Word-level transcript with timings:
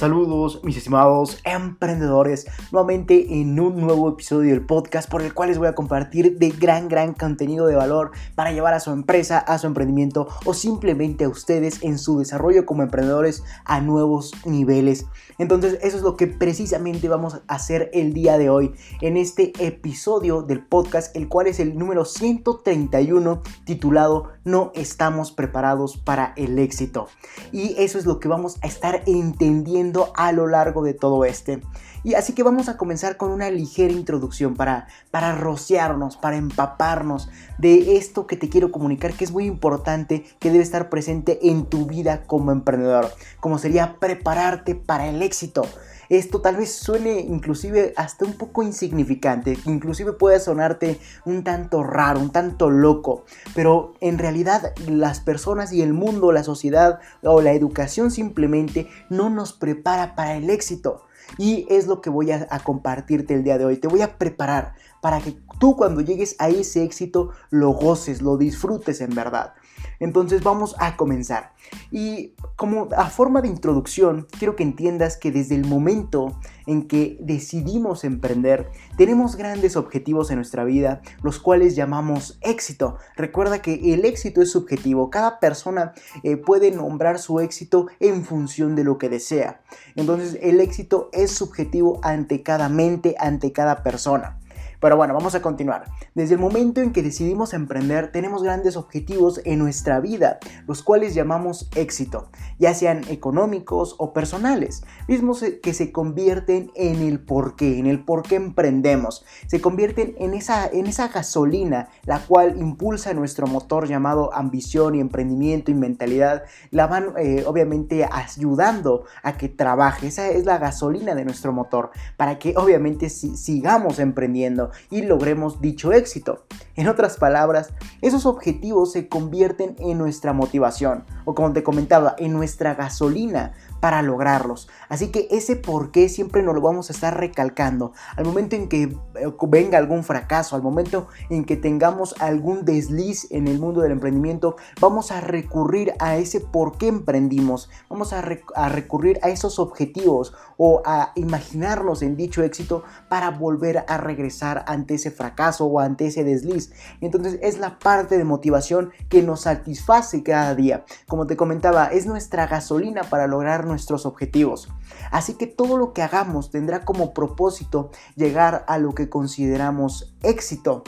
Saludos 0.00 0.60
mis 0.64 0.78
estimados 0.78 1.40
emprendedores, 1.44 2.46
nuevamente 2.72 3.38
en 3.38 3.60
un 3.60 3.82
nuevo 3.82 4.08
episodio 4.08 4.48
del 4.48 4.64
podcast 4.64 5.10
por 5.10 5.20
el 5.20 5.34
cual 5.34 5.50
les 5.50 5.58
voy 5.58 5.68
a 5.68 5.74
compartir 5.74 6.38
de 6.38 6.48
gran, 6.48 6.88
gran 6.88 7.12
contenido 7.12 7.66
de 7.66 7.76
valor 7.76 8.10
para 8.34 8.50
llevar 8.50 8.72
a 8.72 8.80
su 8.80 8.92
empresa, 8.92 9.38
a 9.38 9.58
su 9.58 9.66
emprendimiento 9.66 10.26
o 10.46 10.54
simplemente 10.54 11.24
a 11.24 11.28
ustedes 11.28 11.82
en 11.82 11.98
su 11.98 12.18
desarrollo 12.18 12.64
como 12.64 12.82
emprendedores 12.82 13.44
a 13.66 13.82
nuevos 13.82 14.32
niveles. 14.46 15.04
Entonces 15.36 15.78
eso 15.82 15.98
es 15.98 16.02
lo 16.02 16.16
que 16.16 16.28
precisamente 16.28 17.06
vamos 17.10 17.34
a 17.34 17.54
hacer 17.54 17.90
el 17.92 18.14
día 18.14 18.38
de 18.38 18.48
hoy 18.48 18.72
en 19.02 19.18
este 19.18 19.52
episodio 19.58 20.40
del 20.40 20.64
podcast, 20.64 21.14
el 21.14 21.28
cual 21.28 21.46
es 21.46 21.60
el 21.60 21.76
número 21.76 22.06
131 22.06 23.42
titulado 23.66 24.30
No 24.44 24.72
estamos 24.74 25.30
preparados 25.30 25.98
para 25.98 26.32
el 26.36 26.58
éxito. 26.58 27.08
Y 27.52 27.74
eso 27.76 27.98
es 27.98 28.06
lo 28.06 28.18
que 28.18 28.28
vamos 28.28 28.56
a 28.62 28.66
estar 28.66 29.02
entendiendo 29.04 29.89
a 30.16 30.32
lo 30.32 30.46
largo 30.46 30.82
de 30.82 30.94
todo 30.94 31.24
este. 31.24 31.60
Y 32.02 32.14
así 32.14 32.32
que 32.32 32.42
vamos 32.42 32.68
a 32.68 32.78
comenzar 32.78 33.16
con 33.16 33.30
una 33.30 33.50
ligera 33.50 33.92
introducción 33.92 34.56
para, 34.56 34.88
para 35.10 35.34
rociarnos, 35.34 36.16
para 36.16 36.36
empaparnos 36.36 37.28
de 37.58 37.96
esto 37.96 38.26
que 38.26 38.36
te 38.36 38.48
quiero 38.48 38.72
comunicar, 38.72 39.12
que 39.12 39.24
es 39.24 39.32
muy 39.32 39.44
importante, 39.44 40.24
que 40.38 40.50
debe 40.50 40.62
estar 40.62 40.88
presente 40.88 41.50
en 41.50 41.66
tu 41.66 41.86
vida 41.86 42.22
como 42.26 42.52
emprendedor, 42.52 43.12
como 43.38 43.58
sería 43.58 43.96
prepararte 43.98 44.74
para 44.74 45.08
el 45.08 45.20
éxito. 45.20 45.66
Esto 46.10 46.40
tal 46.40 46.56
vez 46.56 46.74
suene 46.74 47.20
inclusive 47.20 47.94
hasta 47.96 48.24
un 48.24 48.32
poco 48.32 48.64
insignificante, 48.64 49.56
inclusive 49.64 50.12
puede 50.12 50.40
sonarte 50.40 50.98
un 51.24 51.44
tanto 51.44 51.84
raro, 51.84 52.18
un 52.18 52.32
tanto 52.32 52.68
loco, 52.68 53.24
pero 53.54 53.94
en 54.00 54.18
realidad 54.18 54.74
las 54.88 55.20
personas 55.20 55.72
y 55.72 55.82
el 55.82 55.92
mundo, 55.92 56.32
la 56.32 56.42
sociedad 56.42 56.98
o 57.22 57.40
la 57.42 57.52
educación 57.52 58.10
simplemente 58.10 58.88
no 59.08 59.30
nos 59.30 59.52
prepara 59.52 60.16
para 60.16 60.34
el 60.34 60.50
éxito. 60.50 61.04
Y 61.38 61.64
es 61.70 61.86
lo 61.86 62.00
que 62.00 62.10
voy 62.10 62.32
a, 62.32 62.48
compartirte 62.64 63.34
el 63.34 63.44
día 63.44 63.56
de 63.56 63.64
hoy. 63.64 63.76
Te 63.76 63.86
voy 63.86 64.02
a 64.02 64.18
preparar 64.18 64.74
para 65.00 65.20
que 65.20 65.38
tú 65.60 65.76
cuando 65.76 66.00
llegues 66.00 66.34
a 66.40 66.48
ese 66.48 66.82
éxito 66.82 67.30
lo 67.50 67.70
goces, 67.70 68.20
lo 68.20 68.36
disfrutes 68.36 69.00
en 69.00 69.14
verdad. 69.14 69.54
Entonces 69.98 70.42
vamos 70.42 70.74
a 70.78 70.96
comenzar. 70.96 71.52
Y 71.90 72.34
como 72.56 72.88
a 72.96 73.06
forma 73.10 73.42
de 73.42 73.48
introducción, 73.48 74.26
quiero 74.38 74.56
que 74.56 74.62
entiendas 74.62 75.16
que 75.16 75.30
desde 75.30 75.54
el 75.54 75.66
momento 75.66 76.38
en 76.66 76.86
que 76.88 77.16
decidimos 77.20 78.04
emprender, 78.04 78.70
tenemos 78.96 79.36
grandes 79.36 79.76
objetivos 79.76 80.30
en 80.30 80.36
nuestra 80.36 80.64
vida, 80.64 81.00
los 81.22 81.38
cuales 81.38 81.76
llamamos 81.76 82.38
éxito. 82.42 82.96
Recuerda 83.16 83.62
que 83.62 83.94
el 83.94 84.04
éxito 84.04 84.42
es 84.42 84.50
subjetivo, 84.50 85.10
cada 85.10 85.38
persona 85.38 85.92
eh, 86.22 86.36
puede 86.36 86.70
nombrar 86.70 87.18
su 87.18 87.40
éxito 87.40 87.86
en 87.98 88.24
función 88.24 88.74
de 88.76 88.84
lo 88.84 88.98
que 88.98 89.08
desea. 89.08 89.60
Entonces 89.96 90.38
el 90.42 90.60
éxito 90.60 91.10
es 91.12 91.30
subjetivo 91.32 92.00
ante 92.02 92.42
cada 92.42 92.68
mente, 92.68 93.14
ante 93.18 93.52
cada 93.52 93.82
persona. 93.82 94.39
Pero 94.80 94.96
bueno, 94.96 95.14
vamos 95.14 95.34
a 95.34 95.42
continuar. 95.42 95.84
Desde 96.14 96.34
el 96.34 96.40
momento 96.40 96.80
en 96.80 96.92
que 96.92 97.02
decidimos 97.02 97.52
emprender, 97.52 98.12
tenemos 98.12 98.42
grandes 98.42 98.76
objetivos 98.76 99.40
en 99.44 99.58
nuestra 99.58 100.00
vida, 100.00 100.38
los 100.66 100.82
cuales 100.82 101.14
llamamos 101.14 101.68
éxito, 101.76 102.30
ya 102.58 102.74
sean 102.74 103.02
económicos 103.08 103.94
o 103.98 104.12
personales, 104.12 104.82
mismos 105.06 105.44
que 105.62 105.74
se 105.74 105.92
convierten 105.92 106.70
en 106.74 107.02
el 107.02 107.20
por 107.20 107.56
qué, 107.56 107.78
en 107.78 107.86
el 107.86 108.04
por 108.04 108.22
qué 108.22 108.36
emprendemos. 108.36 109.24
Se 109.46 109.60
convierten 109.60 110.14
en 110.18 110.34
esa, 110.34 110.66
en 110.66 110.86
esa 110.86 111.08
gasolina, 111.08 111.88
la 112.04 112.20
cual 112.20 112.58
impulsa 112.58 113.12
nuestro 113.12 113.46
motor 113.46 113.86
llamado 113.86 114.32
ambición 114.34 114.94
y 114.94 115.00
emprendimiento 115.00 115.70
y 115.70 115.74
mentalidad. 115.74 116.44
La 116.70 116.86
van 116.86 117.12
eh, 117.18 117.44
obviamente 117.46 118.08
ayudando 118.10 119.04
a 119.22 119.36
que 119.36 119.48
trabaje. 119.48 120.06
Esa 120.06 120.28
es 120.28 120.46
la 120.46 120.58
gasolina 120.58 121.14
de 121.14 121.24
nuestro 121.24 121.52
motor, 121.52 121.90
para 122.16 122.38
que 122.38 122.54
obviamente 122.56 123.10
sigamos 123.10 123.98
emprendiendo 123.98 124.69
y 124.90 125.02
logremos 125.02 125.60
dicho 125.60 125.92
éxito. 125.92 126.44
En 126.76 126.88
otras 126.88 127.16
palabras, 127.16 127.72
esos 128.00 128.26
objetivos 128.26 128.92
se 128.92 129.08
convierten 129.08 129.76
en 129.78 129.98
nuestra 129.98 130.32
motivación 130.32 131.04
o 131.24 131.34
como 131.34 131.52
te 131.52 131.62
comentaba, 131.62 132.14
en 132.18 132.32
nuestra 132.32 132.74
gasolina 132.74 133.52
para 133.80 134.02
lograrlos. 134.02 134.68
Así 134.88 135.08
que 135.08 135.26
ese 135.30 135.56
por 135.56 135.90
qué 135.90 136.08
siempre 136.08 136.42
nos 136.42 136.54
lo 136.54 136.60
vamos 136.60 136.90
a 136.90 136.92
estar 136.92 137.18
recalcando. 137.18 137.92
Al 138.16 138.24
momento 138.24 138.56
en 138.56 138.68
que 138.68 138.82
eh, 138.82 139.32
venga 139.48 139.78
algún 139.78 140.04
fracaso, 140.04 140.54
al 140.54 140.62
momento 140.62 141.08
en 141.30 141.44
que 141.44 141.56
tengamos 141.56 142.14
algún 142.20 142.64
desliz 142.64 143.26
en 143.30 143.48
el 143.48 143.58
mundo 143.58 143.80
del 143.80 143.92
emprendimiento, 143.92 144.56
vamos 144.80 145.10
a 145.10 145.20
recurrir 145.20 145.94
a 145.98 146.16
ese 146.16 146.40
por 146.40 146.78
qué 146.78 146.88
emprendimos. 146.88 147.70
Vamos 147.88 148.12
a, 148.12 148.20
recurrir 148.20 149.18
a 149.22 149.30
esos 149.30 149.58
objetivos 149.58 150.34
o 150.56 150.82
a 150.84 151.12
imaginarnos 151.14 152.02
en 152.02 152.16
dicho 152.16 152.42
éxito 152.42 152.84
para 153.08 153.30
volver 153.30 153.84
a 153.88 153.96
regresar 153.96 154.64
ante 154.66 154.94
ese 154.94 155.10
fracaso 155.10 155.66
o 155.66 155.80
ante 155.80 156.06
ese 156.06 156.24
desliz. 156.24 156.72
Entonces 157.00 157.38
es 157.42 157.58
la 157.58 157.78
parte 157.78 158.18
de 158.18 158.24
motivación 158.24 158.90
que 159.08 159.22
nos 159.22 159.42
satisface 159.42 160.22
cada 160.22 160.54
día. 160.54 160.84
Como 161.08 161.26
te 161.26 161.36
comentaba, 161.36 161.86
es 161.86 162.06
nuestra 162.06 162.46
gasolina 162.46 163.02
para 163.02 163.26
lograr 163.26 163.66
nuestros 163.70 164.04
objetivos. 164.04 164.68
Así 165.10 165.34
que 165.34 165.46
todo 165.46 165.78
lo 165.78 165.92
que 165.92 166.02
hagamos 166.02 166.50
tendrá 166.50 166.84
como 166.84 167.14
propósito 167.14 167.90
llegar 168.16 168.64
a 168.68 168.78
lo 168.78 168.94
que 168.94 169.08
consideramos 169.08 170.14
éxito. 170.22 170.82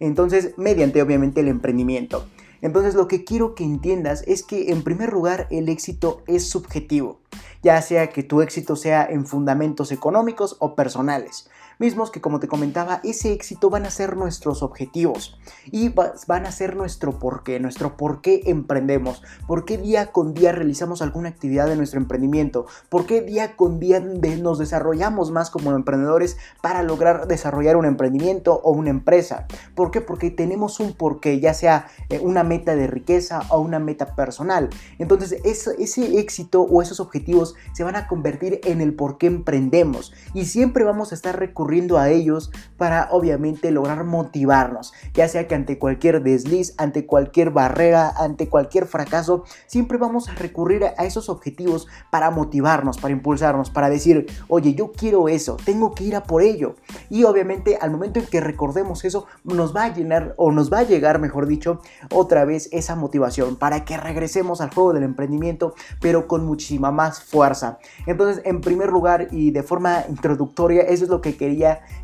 Entonces, 0.00 0.52
mediante 0.58 1.00
obviamente 1.00 1.40
el 1.40 1.48
emprendimiento. 1.48 2.26
Entonces 2.60 2.94
lo 2.94 3.08
que 3.08 3.24
quiero 3.24 3.54
que 3.54 3.62
entiendas 3.62 4.24
es 4.26 4.42
que 4.42 4.70
en 4.72 4.82
primer 4.82 5.12
lugar 5.12 5.46
el 5.50 5.68
éxito 5.68 6.22
es 6.26 6.48
subjetivo, 6.48 7.20
ya 7.62 7.82
sea 7.82 8.08
que 8.08 8.22
tu 8.22 8.40
éxito 8.40 8.74
sea 8.74 9.04
en 9.04 9.26
fundamentos 9.26 9.92
económicos 9.92 10.56
o 10.60 10.74
personales 10.74 11.50
mismos 11.84 12.10
que 12.10 12.22
como 12.22 12.40
te 12.40 12.48
comentaba, 12.48 13.00
ese 13.04 13.32
éxito 13.32 13.68
van 13.68 13.84
a 13.84 13.90
ser 13.90 14.16
nuestros 14.16 14.62
objetivos 14.62 15.38
y 15.70 15.90
van 15.90 16.46
a 16.46 16.50
ser 16.50 16.76
nuestro 16.76 17.18
porqué, 17.18 17.60
nuestro 17.60 17.98
por 17.98 18.22
qué 18.22 18.40
emprendemos, 18.46 19.22
por 19.46 19.66
qué 19.66 19.76
día 19.76 20.10
con 20.10 20.32
día 20.32 20.52
realizamos 20.52 21.02
alguna 21.02 21.28
actividad 21.28 21.66
de 21.66 21.76
nuestro 21.76 22.00
emprendimiento, 22.00 22.64
por 22.88 23.04
qué 23.04 23.20
día 23.20 23.54
con 23.54 23.80
día 23.80 24.00
nos 24.00 24.58
desarrollamos 24.58 25.30
más 25.30 25.50
como 25.50 25.72
emprendedores 25.72 26.38
para 26.62 26.82
lograr 26.82 27.28
desarrollar 27.28 27.76
un 27.76 27.84
emprendimiento 27.84 28.62
o 28.64 28.72
una 28.72 28.88
empresa. 28.88 29.46
¿Por 29.74 29.90
qué? 29.90 30.00
Porque 30.00 30.30
tenemos 30.30 30.80
un 30.80 30.94
porqué, 30.94 31.38
ya 31.38 31.52
sea 31.52 31.88
eh, 32.08 32.18
una 32.18 32.44
meta 32.44 32.76
de 32.76 32.86
riqueza 32.86 33.42
o 33.50 33.60
una 33.60 33.78
meta 33.78 34.16
personal. 34.16 34.70
Entonces 34.98 35.38
ese, 35.44 36.18
éxito 36.18 36.62
o 36.62 36.80
esos 36.80 36.98
objetivos 36.98 37.56
se 37.74 37.84
van 37.84 37.96
a 37.96 38.06
convertir 38.06 38.60
en 38.64 38.80
el 38.80 38.94
por 38.94 39.18
qué 39.18 39.26
emprendemos 39.26 40.14
y 40.32 40.46
siempre 40.46 40.84
vamos 40.84 41.12
a 41.12 41.14
estar 41.14 41.38
recurriendo 41.38 41.73
a 41.74 42.08
ellos 42.08 42.50
para 42.76 43.08
obviamente 43.10 43.70
lograr 43.70 44.04
motivarnos, 44.04 44.92
ya 45.12 45.26
sea 45.28 45.48
que 45.48 45.54
ante 45.54 45.78
cualquier 45.78 46.22
desliz, 46.22 46.74
ante 46.78 47.04
cualquier 47.04 47.50
barrera, 47.50 48.10
ante 48.16 48.48
cualquier 48.48 48.86
fracaso, 48.86 49.44
siempre 49.66 49.98
vamos 49.98 50.28
a 50.28 50.34
recurrir 50.34 50.84
a 50.84 51.04
esos 51.04 51.28
objetivos 51.28 51.88
para 52.10 52.30
motivarnos, 52.30 52.98
para 52.98 53.12
impulsarnos, 53.12 53.70
para 53.70 53.90
decir, 53.90 54.26
oye, 54.48 54.74
yo 54.74 54.92
quiero 54.92 55.28
eso, 55.28 55.56
tengo 55.64 55.94
que 55.94 56.04
ir 56.04 56.16
a 56.16 56.22
por 56.22 56.42
ello. 56.42 56.76
Y 57.10 57.24
obviamente 57.24 57.76
al 57.80 57.90
momento 57.90 58.20
en 58.20 58.26
que 58.26 58.40
recordemos 58.40 59.04
eso, 59.04 59.26
nos 59.42 59.74
va 59.74 59.84
a 59.84 59.94
llenar 59.94 60.34
o 60.36 60.52
nos 60.52 60.72
va 60.72 60.78
a 60.78 60.82
llegar, 60.84 61.18
mejor 61.18 61.46
dicho, 61.46 61.80
otra 62.12 62.44
vez 62.44 62.68
esa 62.70 62.94
motivación 62.94 63.56
para 63.56 63.84
que 63.84 63.96
regresemos 63.96 64.60
al 64.60 64.72
juego 64.72 64.92
del 64.92 65.02
emprendimiento, 65.02 65.74
pero 66.00 66.28
con 66.28 66.44
muchísima 66.44 66.92
más 66.92 67.22
fuerza. 67.22 67.78
Entonces, 68.06 68.42
en 68.44 68.60
primer 68.60 68.90
lugar 68.90 69.28
y 69.30 69.50
de 69.50 69.62
forma 69.62 70.04
introductoria, 70.08 70.82
eso 70.82 71.04
es 71.04 71.10
lo 71.10 71.20
que 71.20 71.36
quería 71.36 71.53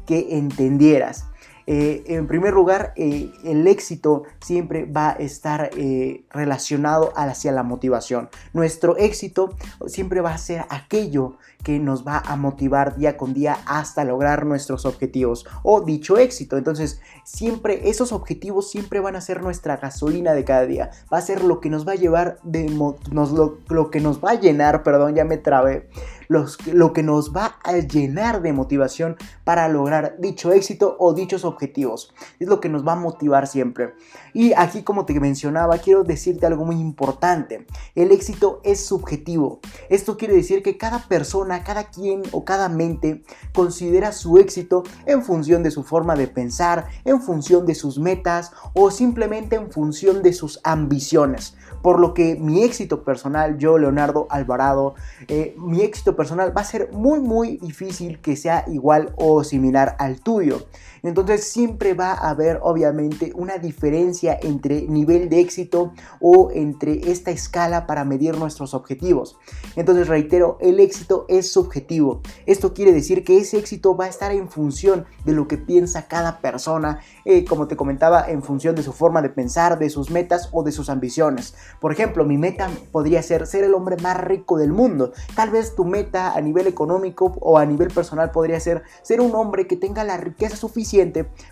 que 0.06 0.36
entendieras. 0.36 1.26
Eh, 1.72 2.02
en 2.16 2.26
primer 2.26 2.52
lugar, 2.52 2.92
eh, 2.96 3.30
el 3.44 3.64
éxito 3.68 4.24
siempre 4.40 4.86
va 4.86 5.10
a 5.10 5.12
estar 5.12 5.70
eh, 5.76 6.24
relacionado 6.30 7.12
hacia 7.14 7.52
la 7.52 7.62
motivación. 7.62 8.28
Nuestro 8.52 8.96
éxito 8.96 9.54
siempre 9.86 10.20
va 10.20 10.34
a 10.34 10.38
ser 10.38 10.64
aquello 10.68 11.36
que 11.62 11.78
nos 11.78 12.06
va 12.06 12.18
a 12.18 12.36
motivar 12.36 12.96
día 12.96 13.16
con 13.16 13.34
día 13.34 13.58
hasta 13.66 14.04
lograr 14.04 14.46
nuestros 14.46 14.86
objetivos 14.86 15.46
o 15.62 15.80
dicho 15.80 16.16
éxito. 16.16 16.56
Entonces, 16.56 17.00
siempre 17.24 17.88
esos 17.90 18.12
objetivos 18.12 18.70
siempre 18.70 19.00
van 19.00 19.16
a 19.16 19.20
ser 19.20 19.42
nuestra 19.42 19.76
gasolina 19.76 20.32
de 20.32 20.44
cada 20.44 20.66
día. 20.66 20.90
Va 21.12 21.18
a 21.18 21.22
ser 21.22 21.44
lo 21.44 21.60
que 21.60 21.70
nos 21.70 21.86
va 21.86 21.92
a 21.92 21.96
llevar 21.96 22.38
de 22.42 22.64
nos, 22.64 23.32
lo, 23.32 23.90
que 23.90 24.00
nos 24.00 24.22
va 24.22 24.32
a 24.32 24.40
llenar, 24.40 24.82
perdón, 24.82 25.14
ya 25.14 25.24
me 25.24 25.36
trabé. 25.36 25.88
lo 26.28 26.92
que 26.92 27.02
nos 27.02 27.34
va 27.34 27.56
a 27.64 27.76
llenar 27.78 28.40
de 28.40 28.52
motivación 28.52 29.16
para 29.44 29.68
lograr 29.68 30.16
dicho 30.18 30.52
éxito 30.52 30.96
o 30.98 31.12
dichos 31.12 31.44
objetivos. 31.44 32.14
Es 32.38 32.48
lo 32.48 32.60
que 32.60 32.68
nos 32.68 32.86
va 32.86 32.92
a 32.92 32.96
motivar 32.96 33.46
siempre. 33.46 33.94
Y 34.32 34.52
aquí, 34.52 34.82
como 34.82 35.04
te 35.06 35.18
mencionaba, 35.18 35.78
quiero 35.78 36.04
decirte 36.04 36.46
algo 36.46 36.64
muy 36.64 36.76
importante. 36.76 37.66
El 37.94 38.12
éxito 38.12 38.60
es 38.62 38.84
subjetivo. 38.86 39.60
Esto 39.88 40.16
quiere 40.16 40.34
decir 40.34 40.62
que 40.62 40.76
cada 40.76 41.00
persona, 41.08 41.49
cada 41.58 41.90
quien 41.90 42.22
o 42.32 42.44
cada 42.44 42.68
mente 42.68 43.22
considera 43.52 44.12
su 44.12 44.38
éxito 44.38 44.84
en 45.06 45.22
función 45.22 45.62
de 45.62 45.70
su 45.70 45.82
forma 45.82 46.14
de 46.14 46.28
pensar, 46.28 46.86
en 47.04 47.20
función 47.20 47.66
de 47.66 47.74
sus 47.74 47.98
metas 47.98 48.52
o 48.74 48.90
simplemente 48.90 49.56
en 49.56 49.70
función 49.70 50.22
de 50.22 50.32
sus 50.32 50.60
ambiciones. 50.64 51.56
Por 51.82 51.98
lo 51.98 52.14
que 52.14 52.36
mi 52.36 52.62
éxito 52.62 53.04
personal, 53.04 53.58
yo, 53.58 53.78
Leonardo 53.78 54.26
Alvarado, 54.30 54.94
eh, 55.28 55.54
mi 55.58 55.80
éxito 55.80 56.14
personal 56.14 56.56
va 56.56 56.60
a 56.60 56.64
ser 56.64 56.90
muy 56.92 57.20
muy 57.20 57.56
difícil 57.58 58.20
que 58.20 58.36
sea 58.36 58.64
igual 58.68 59.14
o 59.16 59.44
similar 59.44 59.96
al 59.98 60.20
tuyo. 60.20 60.66
Entonces 61.02 61.44
siempre 61.44 61.94
va 61.94 62.12
a 62.12 62.30
haber 62.30 62.58
obviamente 62.62 63.32
una 63.34 63.58
diferencia 63.58 64.38
entre 64.42 64.82
nivel 64.82 65.28
de 65.28 65.40
éxito 65.40 65.92
o 66.20 66.50
entre 66.52 67.10
esta 67.10 67.30
escala 67.30 67.86
para 67.86 68.04
medir 68.04 68.36
nuestros 68.36 68.74
objetivos. 68.74 69.38
Entonces 69.76 70.08
reitero, 70.08 70.58
el 70.60 70.80
éxito 70.80 71.26
es 71.28 71.52
subjetivo. 71.52 72.20
Esto 72.46 72.74
quiere 72.74 72.92
decir 72.92 73.24
que 73.24 73.38
ese 73.38 73.58
éxito 73.58 73.96
va 73.96 74.06
a 74.06 74.08
estar 74.08 74.32
en 74.32 74.48
función 74.48 75.06
de 75.24 75.32
lo 75.32 75.48
que 75.48 75.58
piensa 75.58 76.08
cada 76.08 76.40
persona, 76.40 77.00
eh, 77.24 77.44
como 77.44 77.66
te 77.66 77.76
comentaba, 77.76 78.28
en 78.28 78.42
función 78.42 78.74
de 78.74 78.82
su 78.82 78.92
forma 78.92 79.22
de 79.22 79.30
pensar, 79.30 79.78
de 79.78 79.90
sus 79.90 80.10
metas 80.10 80.48
o 80.52 80.62
de 80.62 80.72
sus 80.72 80.90
ambiciones. 80.90 81.54
Por 81.80 81.92
ejemplo, 81.92 82.24
mi 82.24 82.36
meta 82.36 82.68
podría 82.92 83.22
ser 83.22 83.46
ser 83.46 83.64
el 83.64 83.74
hombre 83.74 83.96
más 84.02 84.18
rico 84.18 84.58
del 84.58 84.72
mundo. 84.72 85.12
Tal 85.34 85.50
vez 85.50 85.74
tu 85.74 85.84
meta 85.84 86.32
a 86.32 86.40
nivel 86.40 86.66
económico 86.66 87.36
o 87.40 87.58
a 87.58 87.64
nivel 87.64 87.88
personal 87.88 88.30
podría 88.30 88.60
ser 88.60 88.82
ser 89.02 89.20
un 89.20 89.34
hombre 89.34 89.66
que 89.66 89.76
tenga 89.76 90.04
la 90.04 90.16
riqueza 90.16 90.56
suficiente 90.56 90.89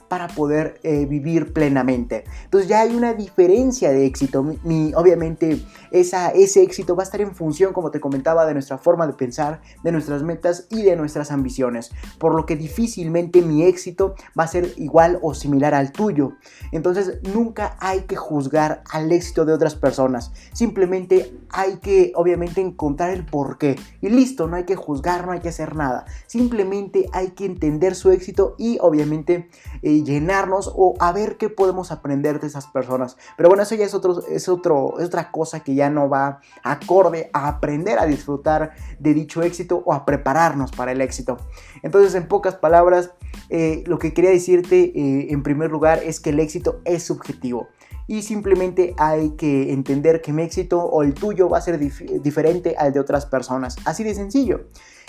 para 0.09 0.29
poder 0.29 0.81
eh, 0.83 1.07
vivir 1.07 1.53
plenamente. 1.53 2.25
Entonces 2.45 2.69
ya 2.69 2.81
hay 2.81 2.95
una 2.95 3.15
diferencia 3.15 3.91
de 3.91 4.07
éxito. 4.07 4.43
Mi, 4.65 4.93
obviamente 4.95 5.61
esa, 5.91 6.31
ese 6.31 6.63
éxito 6.63 6.97
va 6.97 7.03
a 7.03 7.05
estar 7.05 7.21
en 7.21 7.35
función, 7.35 7.73
como 7.73 7.91
te 7.91 8.01
comentaba, 8.01 8.47
de 8.47 8.55
nuestra 8.55 8.79
forma 8.79 9.07
de 9.07 9.13
pensar, 9.13 9.61
de 9.85 9.93
nuestras 9.93 10.23
metas 10.23 10.67
y 10.71 10.83
de 10.83 10.97
nuestras 10.97 11.31
ambiciones. 11.31 11.91
Por 12.19 12.35
lo 12.35 12.47
que 12.47 12.57
difícilmente 12.57 13.43
mi 13.43 13.65
éxito 13.65 14.15
va 14.39 14.45
a 14.45 14.49
ser 14.49 14.73
igual 14.77 15.19
o 15.23 15.35
similar 15.35 15.75
al 15.75 15.93
tuyo. 15.93 16.33
Entonces 16.73 17.19
nunca 17.35 17.77
hay 17.81 18.03
que 18.03 18.17
juzgar 18.17 18.83
al 18.91 19.13
éxito 19.13 19.45
de 19.45 19.53
otras 19.53 19.75
personas. 19.75 20.33
Simplemente 20.53 21.33
hay 21.51 21.77
que 21.79 22.13
obviamente 22.15 22.61
encontrar 22.61 23.11
el 23.11 23.25
porqué. 23.25 23.77
Y 24.01 24.09
listo, 24.09 24.47
no 24.49 24.57
hay 24.57 24.65
que 24.65 24.77
juzgar, 24.77 25.27
no 25.27 25.33
hay 25.33 25.41
que 25.41 25.51
hacer 25.51 25.77
nada. 25.77 26.07
Simplemente 26.27 27.09
hay 27.13 27.29
que 27.33 27.45
entender 27.45 27.95
su 27.95 28.11
éxito 28.11 28.55
y 28.59 28.79
obviamente 28.81 29.28
eh, 29.31 30.03
llenarnos 30.03 30.73
o 30.75 30.95
a 30.99 31.13
ver 31.13 31.37
qué 31.37 31.49
podemos 31.49 31.93
aprender 31.93 32.41
de 32.41 32.47
esas 32.47 32.67
personas. 32.67 33.17
Pero 33.37 33.49
bueno, 33.49 33.63
eso 33.63 33.75
ya 33.75 33.85
es, 33.85 33.95
otro, 33.95 34.21
es, 34.29 34.43
es 34.43 34.49
otra 34.49 35.31
cosa 35.31 35.61
que 35.61 35.75
ya 35.75 35.91
no 35.91 36.09
va 36.09 36.41
acorde 36.63 37.31
a 37.33 37.49
aprender 37.49 37.99
a 37.99 38.07
disfrutar 38.07 38.73
de 38.99 39.15
dicho 39.15 39.43
éxito 39.43 39.83
o 39.85 39.93
a 39.93 40.05
prepararnos 40.05 40.73
para 40.73 40.93
el 40.93 41.01
éxito. 41.01 41.39
Entonces, 41.83 42.15
en 42.15 42.29
pocas 42.29 42.55
palabras, 42.55 43.13
eh, 43.51 43.85
lo 43.87 43.99
que 43.99 44.13
quería 44.13 44.31
decirte 44.31 44.93
eh, 44.95 45.29
en 45.31 45.43
primer 45.43 45.71
lugar 45.71 46.01
es 46.05 46.21
que 46.21 46.31
el 46.31 46.41
éxito 46.41 46.81
es 46.85 47.05
subjetivo 47.05 47.69
y 48.09 48.23
simplemente 48.23 48.95
hay 48.97 49.31
que 49.37 49.73
entender 49.73 50.23
que 50.23 50.33
mi 50.33 50.43
éxito 50.43 50.81
o 50.81 51.03
el 51.03 51.13
tuyo 51.13 51.49
va 51.49 51.59
a 51.59 51.61
ser 51.61 51.79
diferente 51.79 52.75
al 52.77 52.93
de 52.93 53.01
otras 53.01 53.27
personas. 53.27 53.77
Así 53.85 54.03
de 54.03 54.15
sencillo. 54.15 54.65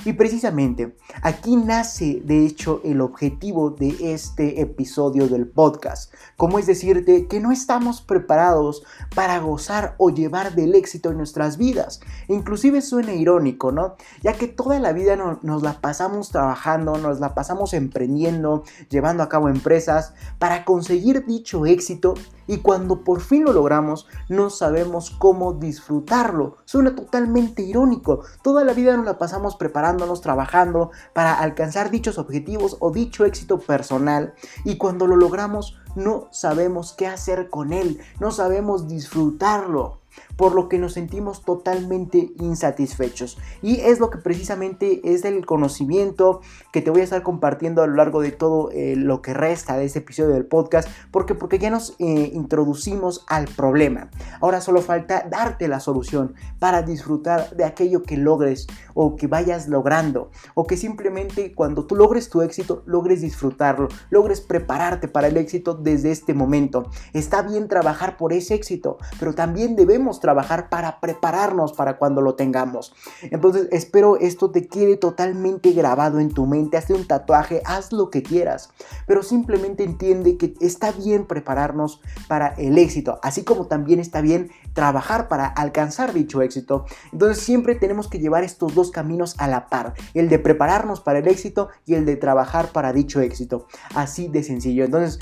Y 0.05 0.13
precisamente 0.13 0.95
aquí 1.21 1.57
nace 1.57 2.21
de 2.23 2.45
hecho 2.45 2.81
el 2.85 3.01
objetivo 3.01 3.71
de 3.71 4.13
este 4.13 4.61
episodio 4.61 5.27
del 5.27 5.47
podcast, 5.47 6.13
como 6.37 6.57
es 6.57 6.67
decirte 6.67 7.27
que 7.27 7.41
no 7.41 7.51
estamos 7.51 8.01
preparados 8.01 8.83
para 9.13 9.39
gozar 9.39 9.95
o 9.97 10.09
llevar 10.09 10.55
del 10.55 10.75
éxito 10.75 11.11
en 11.11 11.17
nuestras 11.17 11.57
vidas. 11.57 11.99
Inclusive 12.29 12.81
suena 12.81 13.13
irónico, 13.13 13.73
¿no? 13.73 13.95
Ya 14.21 14.33
que 14.33 14.47
toda 14.47 14.79
la 14.79 14.93
vida 14.93 15.17
nos 15.17 15.63
la 15.63 15.81
pasamos 15.81 16.29
trabajando, 16.29 16.97
nos 16.97 17.19
la 17.19 17.33
pasamos 17.33 17.73
emprendiendo, 17.73 18.63
llevando 18.89 19.23
a 19.23 19.29
cabo 19.29 19.49
empresas 19.49 20.13
para 20.37 20.63
conseguir 20.63 21.25
dicho 21.25 21.65
éxito 21.65 22.13
y 22.49 22.57
cuando 22.57 23.03
por 23.03 23.21
fin 23.21 23.43
lo 23.45 23.53
logramos 23.53 24.07
no 24.27 24.49
sabemos 24.49 25.11
cómo 25.11 25.53
disfrutarlo. 25.53 26.57
Suena 26.65 26.95
totalmente 26.95 27.61
irónico. 27.61 28.21
Toda 28.41 28.63
la 28.63 28.73
vida 28.73 28.97
nos 28.97 29.05
la 29.05 29.19
pasamos 29.19 29.55
preparándonos, 29.55 30.21
trabajando 30.21 30.89
para 31.13 31.35
alcanzar 31.35 31.91
dichos 31.91 32.17
objetivos 32.17 32.75
o 32.79 32.91
dicho 32.91 33.23
éxito 33.23 33.59
personal 33.59 34.33
y 34.65 34.77
cuando 34.77 35.05
lo 35.05 35.15
logramos 35.15 35.77
no 35.95 36.27
sabemos 36.31 36.93
qué 36.93 37.05
hacer 37.05 37.49
con 37.51 37.71
él, 37.71 37.99
no 38.19 38.31
sabemos 38.31 38.87
disfrutarlo 38.87 39.99
por 40.35 40.53
lo 40.53 40.69
que 40.69 40.77
nos 40.77 40.93
sentimos 40.93 41.43
totalmente 41.43 42.31
insatisfechos. 42.39 43.37
Y 43.61 43.81
es 43.81 43.99
lo 43.99 44.09
que 44.09 44.17
precisamente 44.17 45.01
es 45.03 45.25
el 45.25 45.45
conocimiento 45.45 46.41
que 46.71 46.81
te 46.81 46.91
voy 46.91 47.01
a 47.01 47.03
estar 47.03 47.23
compartiendo 47.23 47.81
a 47.81 47.87
lo 47.87 47.95
largo 47.95 48.21
de 48.21 48.31
todo 48.31 48.69
eh, 48.71 48.95
lo 48.95 49.21
que 49.21 49.33
resta 49.33 49.77
de 49.77 49.85
este 49.85 49.99
episodio 49.99 50.29
del 50.29 50.45
podcast, 50.45 50.89
porque, 51.11 51.35
porque 51.35 51.59
ya 51.59 51.69
nos 51.69 51.95
eh, 51.99 52.31
introducimos 52.33 53.25
al 53.27 53.45
problema. 53.45 54.09
Ahora 54.41 54.61
solo 54.61 54.81
falta 54.81 55.25
darte 55.29 55.67
la 55.67 55.79
solución 55.79 56.33
para 56.59 56.81
disfrutar 56.81 57.55
de 57.55 57.65
aquello 57.65 58.03
que 58.03 58.17
logres 58.17 58.67
o 58.93 59.15
que 59.15 59.27
vayas 59.27 59.67
logrando, 59.67 60.31
o 60.55 60.65
que 60.65 60.77
simplemente 60.77 61.53
cuando 61.53 61.85
tú 61.85 61.95
logres 61.95 62.29
tu 62.29 62.41
éxito, 62.41 62.83
logres 62.85 63.21
disfrutarlo, 63.21 63.87
logres 64.09 64.41
prepararte 64.41 65.07
para 65.07 65.27
el 65.27 65.37
éxito 65.37 65.73
desde 65.73 66.11
este 66.11 66.33
momento. 66.33 66.89
Está 67.13 67.41
bien 67.41 67.67
trabajar 67.67 68.17
por 68.17 68.33
ese 68.33 68.55
éxito, 68.55 68.97
pero 69.19 69.33
también 69.33 69.75
debemos 69.75 70.08
trabajar 70.17 70.69
para 70.69 70.99
prepararnos 70.99 71.73
para 71.73 71.97
cuando 71.97 72.21
lo 72.21 72.35
tengamos. 72.35 72.93
Entonces 73.21 73.67
espero 73.71 74.17
esto 74.17 74.49
te 74.49 74.67
quede 74.67 74.97
totalmente 74.97 75.71
grabado 75.73 76.19
en 76.19 76.33
tu 76.33 76.45
mente, 76.45 76.77
hazte 76.77 76.93
un 76.93 77.05
tatuaje, 77.05 77.61
haz 77.65 77.91
lo 77.91 78.09
que 78.09 78.23
quieras, 78.23 78.71
pero 79.05 79.23
simplemente 79.23 79.83
entiende 79.83 80.37
que 80.37 80.53
está 80.61 80.91
bien 80.91 81.25
prepararnos 81.25 82.01
para 82.27 82.47
el 82.57 82.77
éxito, 82.77 83.19
así 83.21 83.43
como 83.43 83.67
también 83.67 83.99
está 83.99 84.21
bien 84.21 84.49
trabajar 84.73 85.27
para 85.27 85.47
alcanzar 85.47 86.13
dicho 86.13 86.41
éxito. 86.41 86.85
Entonces 87.11 87.43
siempre 87.43 87.75
tenemos 87.75 88.07
que 88.07 88.19
llevar 88.19 88.43
estos 88.43 88.73
dos 88.75 88.91
caminos 88.91 89.35
a 89.37 89.47
la 89.47 89.67
par, 89.67 89.93
el 90.13 90.29
de 90.29 90.39
prepararnos 90.39 91.01
para 91.01 91.19
el 91.19 91.27
éxito 91.27 91.69
y 91.85 91.95
el 91.95 92.05
de 92.05 92.15
trabajar 92.15 92.69
para 92.69 92.93
dicho 92.93 93.21
éxito. 93.21 93.67
Así 93.95 94.27
de 94.27 94.43
sencillo. 94.43 94.85
Entonces 94.85 95.19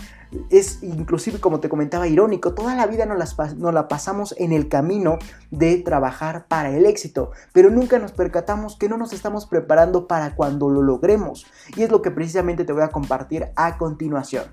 es 0.49 0.83
inclusive, 0.83 1.39
como 1.39 1.59
te 1.59 1.69
comentaba, 1.69 2.07
irónico. 2.07 2.53
Toda 2.53 2.75
la 2.75 2.87
vida 2.87 3.05
nos, 3.05 3.37
la 3.73 3.87
pasamos 3.87 4.35
en 4.37 4.51
el 4.51 4.67
camino 4.67 5.17
de 5.51 5.77
trabajar 5.77 6.47
para 6.47 6.75
el 6.75 6.85
éxito, 6.85 7.31
pero 7.53 7.69
nunca 7.69 7.99
nos 7.99 8.11
percatamos 8.11 8.77
que 8.77 8.89
no 8.89 8.97
nos 8.97 9.13
estamos 9.13 9.45
preparando 9.45 10.07
para 10.07 10.35
cuando 10.35 10.69
lo 10.69 10.81
logremos. 10.81 11.45
Y 11.75 11.83
es 11.83 11.91
lo 11.91 12.01
que 12.01 12.11
precisamente 12.11 12.65
te 12.65 12.73
voy 12.73 12.83
a 12.83 12.89
compartir 12.89 13.47
a 13.55 13.77
continuación. 13.77 14.45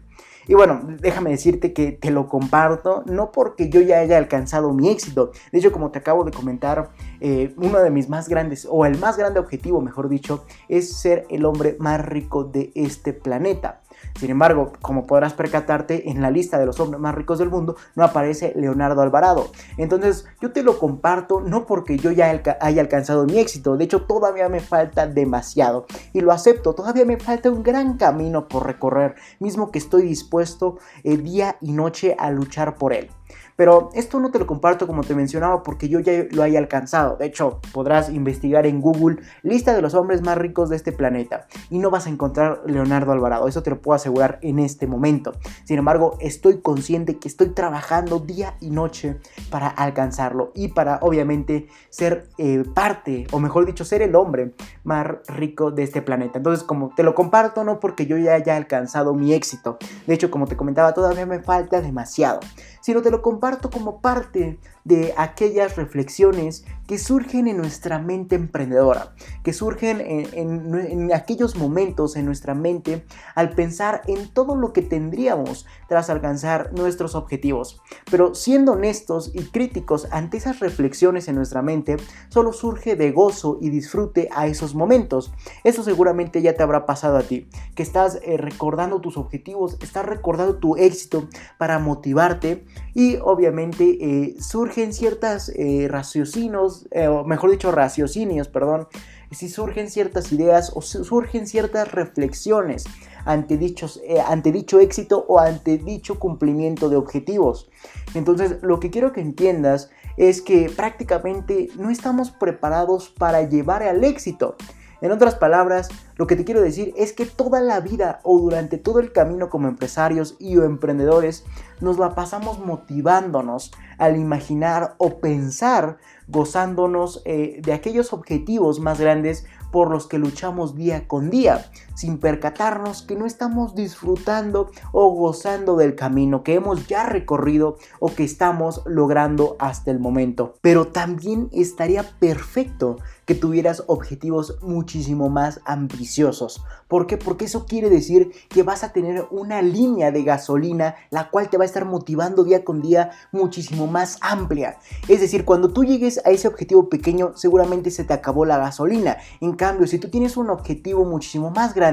Y 0.47 0.55
bueno, 0.55 0.83
déjame 1.01 1.31
decirte 1.31 1.73
que 1.73 1.93
te 1.93 2.11
lo 2.11 2.29
comparto, 2.29 3.03
no 3.07 3.33
porque 3.33 3.69
yo 3.69 3.81
ya 3.81 4.01
haya 4.01 4.19
alcanzado 4.19 4.73
mi 4.73 4.91
éxito. 4.91 5.33
De 5.53 5.59
hecho, 5.59 5.73
como 5.73 5.91
te 5.91 5.99
acabo 5.99 6.25
de 6.25 6.33
comentar, 6.33 6.91
eh, 7.21 7.55
uno 7.57 7.81
de 7.81 7.91
mis 7.91 8.09
más 8.09 8.29
grandes, 8.29 8.67
o 8.71 8.85
el 8.87 8.99
más 8.99 9.17
grande 9.17 9.41
objetivo, 9.41 9.81
mejor 9.81 10.09
dicho, 10.09 10.45
es 10.69 10.97
ser 10.97 11.27
el 11.31 11.45
hombre 11.45 11.77
más 11.79 12.05
rico 12.05 12.45
de 12.45 12.73
este 12.75 13.13
planeta. 13.13 13.81
Sin 14.19 14.31
embargo, 14.31 14.73
como 14.81 15.07
podrás 15.07 15.33
percatarte, 15.33 16.11
en 16.11 16.23
la 16.23 16.31
lista 16.31 16.59
de 16.59 16.67
los 16.67 16.79
hombres 16.81 17.01
más 17.01 17.15
ricos 17.15 17.39
del 17.39 17.51
mundo 17.51 17.77
no 17.95 18.05
aparece 18.05 18.53
Leonardo 18.57 19.03
Alvarado. 19.03 19.51
Entonces, 19.77 20.27
yo 20.41 20.53
te 20.53 20.63
lo 20.63 20.79
comparto 20.79 21.41
no 21.41 21.67
porque 21.67 21.99
yo 21.99 22.11
ya 22.13 22.43
haya 22.61 22.81
alcanzado 22.81 23.27
mi 23.27 23.39
éxito, 23.39 23.77
de 23.77 23.85
hecho 23.85 24.03
todavía 24.03 24.49
me 24.49 24.61
falta 24.61 25.07
demasiado 25.07 25.87
y 26.13 26.21
lo 26.21 26.33
acepto, 26.33 26.75
todavía 26.75 27.05
me 27.05 27.19
falta 27.19 27.51
un 27.51 27.63
gran 27.63 27.97
camino 27.97 28.49
por 28.49 28.67
recorrer, 28.67 29.17
mismo 29.41 29.71
que 29.71 29.79
estoy 29.79 30.03
dispuesto 30.03 30.79
eh, 31.03 31.17
día 31.17 31.57
y 31.61 31.73
noche 31.73 32.17
a 32.19 32.31
luchar 32.31 32.77
por 32.77 32.93
él. 32.93 33.11
Pero 33.57 33.91
esto 33.95 34.21
no 34.21 34.31
te 34.31 34.39
lo 34.39 34.47
comparto 34.47 34.87
como 34.87 35.03
te 35.03 35.15
mencionaba 35.15 35.63
porque 35.63 35.89
yo 35.89 36.01
ya 36.01 36.25
lo 36.31 36.43
haya 36.43 36.59
alcanzado. 36.59 37.17
De 37.17 37.27
hecho, 37.27 37.61
podrás 37.73 38.11
investigar 38.11 38.67
en 38.67 38.81
Google 38.81 39.19
lista 39.43 39.75
de 39.75 39.83
los 39.83 39.95
hombres 39.95 40.23
más 40.23 40.39
ricos 40.39 40.71
de 40.71 40.77
este 40.77 40.93
planeta 40.93 41.47
y 41.71 41.79
no 41.79 41.91
vas 41.91 42.07
a 42.07 42.11
encontrar 42.11 42.63
Leonardo 42.67 43.13
Alvarado. 43.13 43.49
Eso 43.49 43.63
te 43.63 43.71
lo 43.71 43.81
puedo 43.81 43.97
asegurar 43.97 44.39
en 44.43 44.59
este 44.59 44.87
momento. 44.87 45.33
Sin 45.65 45.79
embargo, 45.79 46.17
estoy 46.21 46.61
consciente 46.61 47.19
que 47.19 47.29
estoy 47.29 47.51
trabajando 47.51 48.19
día 48.19 48.57
y 48.61 48.71
noche 48.71 49.19
para 49.51 49.69
alcanzarlo 49.69 50.53
y 50.55 50.69
para 50.69 50.99
obviamente 51.03 51.69
ser 51.91 52.29
eh, 52.39 52.65
parte, 52.75 53.27
o 53.33 53.39
mejor 53.39 53.67
dicho, 53.67 53.85
ser 53.85 54.03
el 54.03 54.15
hombre 54.15 54.55
más 54.83 55.07
rico 55.29 55.71
de 55.71 55.83
este 55.83 56.03
planeta. 56.03 56.39
Entonces, 56.39 56.65
como 56.65 56.93
te 56.95 57.03
lo 57.03 57.15
comparto, 57.15 57.65
no 57.65 57.81
porque 57.81 58.07
yo 58.07 58.17
ya 58.19 58.35
haya 58.35 58.57
alcanzado 58.57 59.15
mi 59.15 59.33
éxito. 59.33 59.79
De 60.07 60.15
hecho, 60.15 60.31
como 60.31 60.47
te 60.47 60.57
comentaba, 60.57 60.95
todavía 60.95 61.27
me 61.27 61.41
falta 61.41 61.81
demasiado. 61.81 62.41
Sino 62.85 63.01
te 63.01 63.11
lo 63.11 63.23
comparto 63.23 63.71
como 63.71 64.03
parte 64.03 64.59
de 64.85 65.15
aquellas 65.17 65.77
reflexiones 65.77 66.65
que 66.87 66.99
surgen 66.99 67.49
en 67.49 67.57
nuestra 67.57 67.99
mente 67.99 68.35
emprendedora, 68.35 69.15
que 69.43 69.53
surgen 69.55 70.03
en, 70.03 71.13
aquellos 71.15 71.57
momentos 71.57 72.17
en 72.17 72.27
nuestra 72.27 72.55
mente 72.55 73.05
al 73.35 73.51
pensar 73.51 74.03
en 74.07 74.29
todo 74.29 74.55
lo 74.55 74.73
que 74.73 74.83
tendríamos 74.83 75.67
tras 75.89 76.11
alcanzar 76.11 76.73
nuestros 76.75 77.15
objetivos. 77.15 77.81
Pero 78.11 78.35
siendo 78.35 78.73
honestos 78.73 79.31
y 79.35 79.45
críticos 79.45 80.09
ante 80.11 80.37
esas 80.37 80.61
reflexiones 80.61 81.29
en 81.29 81.37
nuestra 81.37 81.63
mente, 81.63 81.97
solo 82.29 82.53
surge 82.53 82.97
de 82.97 83.13
gozo 83.13 83.59
y 83.63 83.71
disfrute 83.71 84.29
a 84.35 84.47
esos 84.47 84.75
momentos. 84.75 85.33
Eso 85.65 85.83
seguramente 85.83 86.43
ya 86.43 86.55
te 86.55 86.63
habrá 86.63 86.85
pasado 86.85 87.17
a 87.17 87.23
ti, 87.23 87.49
que 87.75 87.83
estás 87.83 88.19
eh, 88.23 88.37
recordando 88.37 89.01
tus 89.01 89.17
objetivos, 89.17 89.79
estás 89.81 90.05
recordando 90.05 90.57
tu 90.57 90.77
éxito 90.77 91.29
para 91.57 91.79
motivarte 91.79 92.67
y 92.95 93.17
obviamente 93.17 93.99
eh, 94.01 94.37
surgen 94.75 94.93
ciertas 94.93 95.53
eh, 95.55 95.87
raciocinios, 95.89 96.89
o 97.09 97.23
mejor 97.23 97.53
dicho, 97.53 97.71
raciocinios, 97.71 98.49
perdón, 98.49 98.89
si 99.31 99.49
surgen 99.49 99.89
ciertas 99.89 100.33
ideas 100.33 100.73
o 100.75 100.83
surgen 100.83 101.47
ciertas 101.47 101.93
reflexiones 101.93 102.85
ante, 103.25 103.57
dichos, 103.57 104.01
eh, 104.05 104.21
ante 104.21 104.51
dicho 104.51 104.81
éxito 104.81 105.25
o 105.29 105.39
ante 105.39 105.79
dicho 105.79 106.19
cumplimiento 106.19 106.89
de 106.89 106.97
objetivos. 106.97 107.71
Entonces, 108.15 108.57
lo 108.63 108.81
que 108.81 108.91
quiero 108.91 109.13
que 109.13 109.21
entiendas 109.21 109.91
es 110.17 110.43
que 110.43 110.69
prácticamente 110.75 111.69
no 111.79 111.91
estamos 111.91 112.33
preparados 112.33 113.11
para 113.11 113.49
llevar 113.49 113.85
al 113.85 114.03
éxito. 114.03 114.57
En 115.05 115.13
otras 115.13 115.35
palabras, 115.35 115.91
lo 116.17 116.27
que 116.27 116.35
te 116.35 116.47
quiero 116.47 116.63
decir 116.63 116.95
es 116.97 117.13
que 117.13 117.27
toda 117.27 117.61
la 117.61 117.81
vida 117.81 118.21
o 118.23 118.39
durante 118.39 118.79
todo 118.79 119.01
el 119.01 119.13
camino 119.13 119.51
como 119.51 119.69
empresarios 119.69 120.35
y 120.39 120.57
o 120.57 120.65
emprendedores 120.65 121.45
nos 121.83 121.99
la 121.99 122.15
pasamos 122.15 122.59
motivándonos 122.59 123.71
al 123.99 124.17
imaginar 124.17 124.95
o 124.97 125.19
pensar, 125.19 125.99
gozándonos 126.27 127.21
eh, 127.27 127.61
de 127.63 127.75
aquellos 127.75 128.15
objetivos 128.15 128.81
más 128.81 128.99
grandes 128.99 129.45
por 129.71 129.91
los 129.91 130.07
que 130.07 130.17
luchamos 130.17 130.75
día 130.75 131.07
con 131.07 131.29
día, 131.29 131.71
sin 131.95 132.19
percatarnos 132.19 133.03
que 133.03 133.17
no 133.17 133.27
estamos 133.27 133.75
disfrutando 133.75 134.71
o 134.93 135.11
gozando 135.11 135.77
del 135.77 135.95
camino 135.95 136.43
que 136.43 136.55
hemos 136.55 136.87
ya 136.87 137.05
recorrido 137.05 137.77
o 138.01 138.15
que 138.15 138.25
estamos 138.25 138.83
logrando 138.85 139.57
hasta 139.59 139.91
el 139.91 139.99
momento. 139.99 140.55
Pero 140.61 140.89
también 140.89 141.49
estaría 141.53 142.03
perfecto 142.19 142.97
que 143.27 143.35
tuvieras 143.35 143.85
objetivos 143.87 144.59
muchísimo 144.61 145.31
más 145.31 145.61
ambiciosos. 145.65 146.63
¿Por 146.89 147.07
qué? 147.07 147.17
Porque 147.17 147.47
eso 147.47 147.67
quiere 147.67 147.89
decir 147.89 148.33
que 148.49 148.63
vas 148.63 148.85
a 148.85 148.93
tener 148.93 149.27
una 149.31 149.63
línea 149.63 150.11
de 150.11 150.23
gasolina 150.23 150.97
la 151.11 151.31
cual 151.31 151.49
te 151.49 151.57
va 151.57 151.65
a 151.65 151.67
estar 151.67 151.85
motivando 151.85 152.45
día 152.45 152.65
con 152.65 152.83
día 152.83 153.11
muchísimo 153.33 153.87
más 153.87 154.19
amplia. 154.21 154.79
Es 155.09 155.21
decir, 155.21 155.45
cuando 155.45 155.73
tú 155.73 155.85
llegues 155.85 156.21
a 156.25 156.31
ese 156.31 156.49
objetivo 156.49 156.89
pequeño, 156.89 157.33
seguramente 157.35 157.91
se 157.91 158.05
te 158.05 158.13
acabó 158.13 158.45
la 158.45 158.59
gasolina. 158.59 159.17
En 159.41 159.55
cambio, 159.55 159.87
si 159.87 159.99
tú 159.99 160.09
tienes 160.09 160.37
un 160.37 160.51
objetivo 160.51 161.05
muchísimo 161.05 161.51
más 161.51 161.75
grande, 161.75 161.84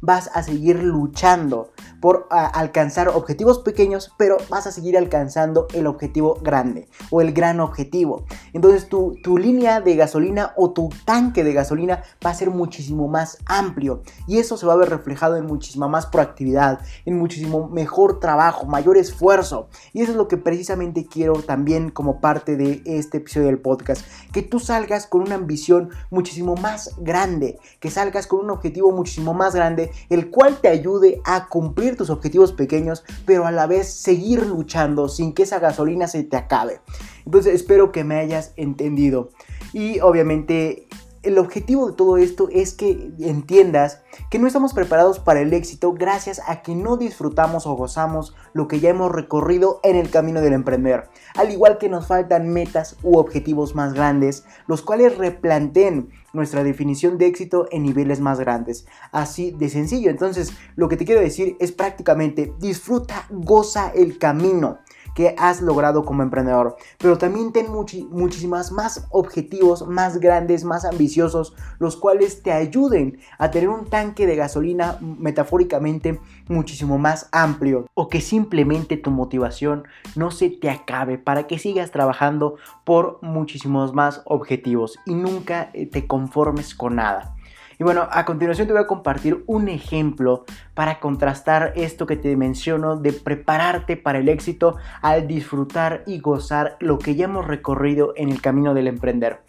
vas 0.00 0.30
a 0.34 0.42
seguir 0.42 0.82
luchando 0.82 1.72
por 2.00 2.26
alcanzar 2.30 3.08
objetivos 3.08 3.60
pequeños, 3.60 4.12
pero 4.16 4.36
vas 4.48 4.66
a 4.66 4.72
seguir 4.72 4.96
alcanzando 4.96 5.66
el 5.72 5.86
objetivo 5.86 6.38
grande 6.42 6.88
o 7.10 7.20
el 7.20 7.32
gran 7.32 7.60
objetivo. 7.60 8.24
Entonces 8.52 8.88
tu, 8.88 9.16
tu 9.22 9.38
línea 9.38 9.80
de 9.80 9.96
gasolina 9.96 10.52
o 10.56 10.70
tu 10.70 10.90
tanque 11.04 11.44
de 11.44 11.52
gasolina 11.52 12.02
va 12.24 12.30
a 12.30 12.34
ser 12.34 12.50
muchísimo 12.50 13.08
más 13.08 13.38
amplio 13.46 14.02
y 14.26 14.38
eso 14.38 14.56
se 14.56 14.66
va 14.66 14.74
a 14.74 14.76
ver 14.76 14.90
reflejado 14.90 15.36
en 15.36 15.46
muchísima 15.46 15.88
más 15.88 16.06
proactividad, 16.06 16.80
en 17.04 17.18
muchísimo 17.18 17.68
mejor 17.68 18.20
trabajo, 18.20 18.66
mayor 18.66 18.96
esfuerzo. 18.96 19.68
Y 19.92 20.02
eso 20.02 20.12
es 20.12 20.16
lo 20.16 20.28
que 20.28 20.36
precisamente 20.36 21.06
quiero 21.06 21.34
también 21.34 21.90
como 21.90 22.20
parte 22.20 22.56
de 22.56 22.82
este 22.84 23.18
episodio 23.18 23.46
del 23.46 23.58
podcast, 23.58 24.06
que 24.32 24.42
tú 24.42 24.60
salgas 24.60 25.06
con 25.06 25.22
una 25.22 25.36
ambición 25.36 25.90
muchísimo 26.10 26.54
más 26.56 26.94
grande, 26.98 27.58
que 27.80 27.90
salgas 27.90 28.26
con 28.26 28.40
un 28.40 28.50
objetivo 28.50 28.92
muchísimo 28.92 29.34
más 29.34 29.54
grande, 29.54 29.90
el 30.08 30.30
cual 30.30 30.58
te 30.60 30.68
ayude 30.68 31.20
a 31.24 31.48
cumplir 31.48 31.85
tus 31.94 32.10
objetivos 32.10 32.52
pequeños, 32.52 33.04
pero 33.24 33.46
a 33.46 33.52
la 33.52 33.68
vez 33.68 33.86
seguir 33.86 34.44
luchando 34.44 35.08
sin 35.08 35.34
que 35.34 35.44
esa 35.44 35.60
gasolina 35.60 36.08
se 36.08 36.24
te 36.24 36.36
acabe. 36.36 36.80
Entonces 37.24 37.54
espero 37.54 37.92
que 37.92 38.02
me 38.02 38.16
hayas 38.16 38.54
entendido. 38.56 39.30
Y 39.72 40.00
obviamente 40.00 40.88
el 41.26 41.38
objetivo 41.38 41.88
de 41.88 41.96
todo 41.96 42.16
esto 42.18 42.48
es 42.52 42.72
que 42.72 43.10
entiendas 43.18 44.02
que 44.30 44.38
no 44.38 44.46
estamos 44.46 44.72
preparados 44.72 45.18
para 45.18 45.40
el 45.40 45.52
éxito 45.52 45.92
gracias 45.92 46.40
a 46.46 46.62
que 46.62 46.76
no 46.76 46.96
disfrutamos 46.96 47.66
o 47.66 47.74
gozamos 47.74 48.34
lo 48.52 48.68
que 48.68 48.78
ya 48.78 48.90
hemos 48.90 49.10
recorrido 49.10 49.80
en 49.82 49.96
el 49.96 50.08
camino 50.08 50.40
del 50.40 50.52
emprender. 50.52 51.08
Al 51.34 51.50
igual 51.50 51.78
que 51.78 51.88
nos 51.88 52.06
faltan 52.06 52.48
metas 52.48 52.96
u 53.02 53.18
objetivos 53.18 53.74
más 53.74 53.92
grandes, 53.92 54.44
los 54.68 54.82
cuales 54.82 55.18
replanteen 55.18 56.10
nuestra 56.32 56.62
definición 56.62 57.18
de 57.18 57.26
éxito 57.26 57.66
en 57.72 57.82
niveles 57.82 58.20
más 58.20 58.38
grandes. 58.38 58.86
Así 59.10 59.50
de 59.50 59.68
sencillo. 59.68 60.10
Entonces, 60.10 60.52
lo 60.76 60.88
que 60.88 60.96
te 60.96 61.04
quiero 61.04 61.20
decir 61.20 61.56
es 61.58 61.72
prácticamente 61.72 62.54
disfruta, 62.60 63.26
goza 63.30 63.90
el 63.94 64.18
camino 64.18 64.78
que 65.16 65.34
has 65.38 65.62
logrado 65.62 66.04
como 66.04 66.22
emprendedor. 66.22 66.76
Pero 66.98 67.16
también 67.16 67.50
ten 67.50 67.66
muchísimas 67.72 68.70
más 68.70 69.06
objetivos 69.10 69.86
más 69.88 70.18
grandes, 70.18 70.62
más 70.62 70.84
ambiciosos, 70.84 71.56
los 71.78 71.96
cuales 71.96 72.42
te 72.42 72.52
ayuden 72.52 73.18
a 73.38 73.50
tener 73.50 73.70
un 73.70 73.86
tanque 73.86 74.26
de 74.26 74.36
gasolina 74.36 74.98
metafóricamente 75.00 76.20
muchísimo 76.48 76.98
más 76.98 77.30
amplio. 77.32 77.86
O 77.94 78.08
que 78.08 78.20
simplemente 78.20 78.98
tu 78.98 79.10
motivación 79.10 79.84
no 80.16 80.30
se 80.30 80.50
te 80.50 80.68
acabe 80.68 81.16
para 81.16 81.46
que 81.46 81.58
sigas 81.58 81.90
trabajando 81.90 82.56
por 82.84 83.18
muchísimos 83.22 83.94
más 83.94 84.20
objetivos 84.26 84.98
y 85.06 85.14
nunca 85.14 85.70
eh, 85.72 85.86
te 85.86 86.06
conformes 86.06 86.74
con 86.74 86.96
nada. 86.96 87.35
Y 87.78 87.84
bueno, 87.84 88.08
a 88.10 88.24
continuación 88.24 88.66
te 88.66 88.72
voy 88.72 88.82
a 88.82 88.86
compartir 88.86 89.44
un 89.46 89.68
ejemplo 89.68 90.44
para 90.74 90.98
contrastar 90.98 91.72
esto 91.76 92.06
que 92.06 92.16
te 92.16 92.34
menciono 92.36 92.96
de 92.96 93.12
prepararte 93.12 93.96
para 93.98 94.18
el 94.18 94.28
éxito 94.30 94.76
al 95.02 95.26
disfrutar 95.26 96.02
y 96.06 96.20
gozar 96.20 96.76
lo 96.80 96.98
que 96.98 97.16
ya 97.16 97.26
hemos 97.26 97.46
recorrido 97.46 98.14
en 98.16 98.30
el 98.30 98.40
camino 98.40 98.72
del 98.72 98.86
emprender. 98.88 99.42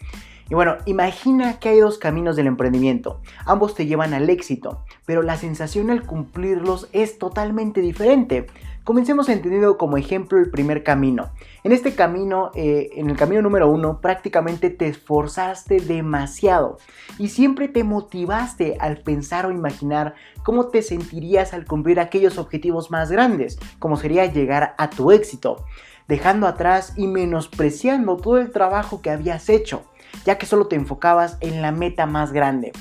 Y 0.50 0.54
bueno, 0.54 0.76
imagina 0.86 1.58
que 1.58 1.70
hay 1.70 1.80
dos 1.80 1.98
caminos 1.98 2.34
del 2.36 2.46
emprendimiento. 2.46 3.20
Ambos 3.44 3.74
te 3.74 3.86
llevan 3.86 4.14
al 4.14 4.30
éxito, 4.30 4.82
pero 5.04 5.22
la 5.22 5.36
sensación 5.36 5.90
al 5.90 6.04
cumplirlos 6.04 6.88
es 6.92 7.18
totalmente 7.18 7.82
diferente. 7.82 8.46
Comencemos 8.82 9.28
entendiendo 9.28 9.76
como 9.76 9.98
ejemplo 9.98 10.38
el 10.38 10.50
primer 10.50 10.82
camino. 10.82 11.30
En 11.64 11.72
este 11.72 11.94
camino, 11.94 12.52
eh, 12.54 12.90
en 12.94 13.10
el 13.10 13.16
camino 13.16 13.42
número 13.42 13.68
uno, 13.68 14.00
prácticamente 14.00 14.70
te 14.70 14.86
esforzaste 14.86 15.80
demasiado 15.80 16.78
y 17.18 17.28
siempre 17.28 17.68
te 17.68 17.82
motivaste 17.82 18.76
al 18.78 18.98
pensar 18.98 19.46
o 19.46 19.50
imaginar 19.50 20.14
cómo 20.44 20.68
te 20.68 20.82
sentirías 20.82 21.52
al 21.54 21.66
cumplir 21.66 21.98
aquellos 21.98 22.38
objetivos 22.38 22.90
más 22.90 23.10
grandes, 23.10 23.58
como 23.80 23.96
sería 23.96 24.26
llegar 24.26 24.74
a 24.78 24.90
tu 24.90 25.10
éxito, 25.10 25.64
dejando 26.06 26.46
atrás 26.46 26.92
y 26.96 27.08
menospreciando 27.08 28.16
todo 28.16 28.38
el 28.38 28.52
trabajo 28.52 29.02
que 29.02 29.10
habías 29.10 29.48
hecho, 29.48 29.82
ya 30.24 30.38
que 30.38 30.46
solo 30.46 30.68
te 30.68 30.76
enfocabas 30.76 31.38
en 31.40 31.60
la 31.60 31.72
meta 31.72 32.06
más 32.06 32.32
grande. 32.32 32.72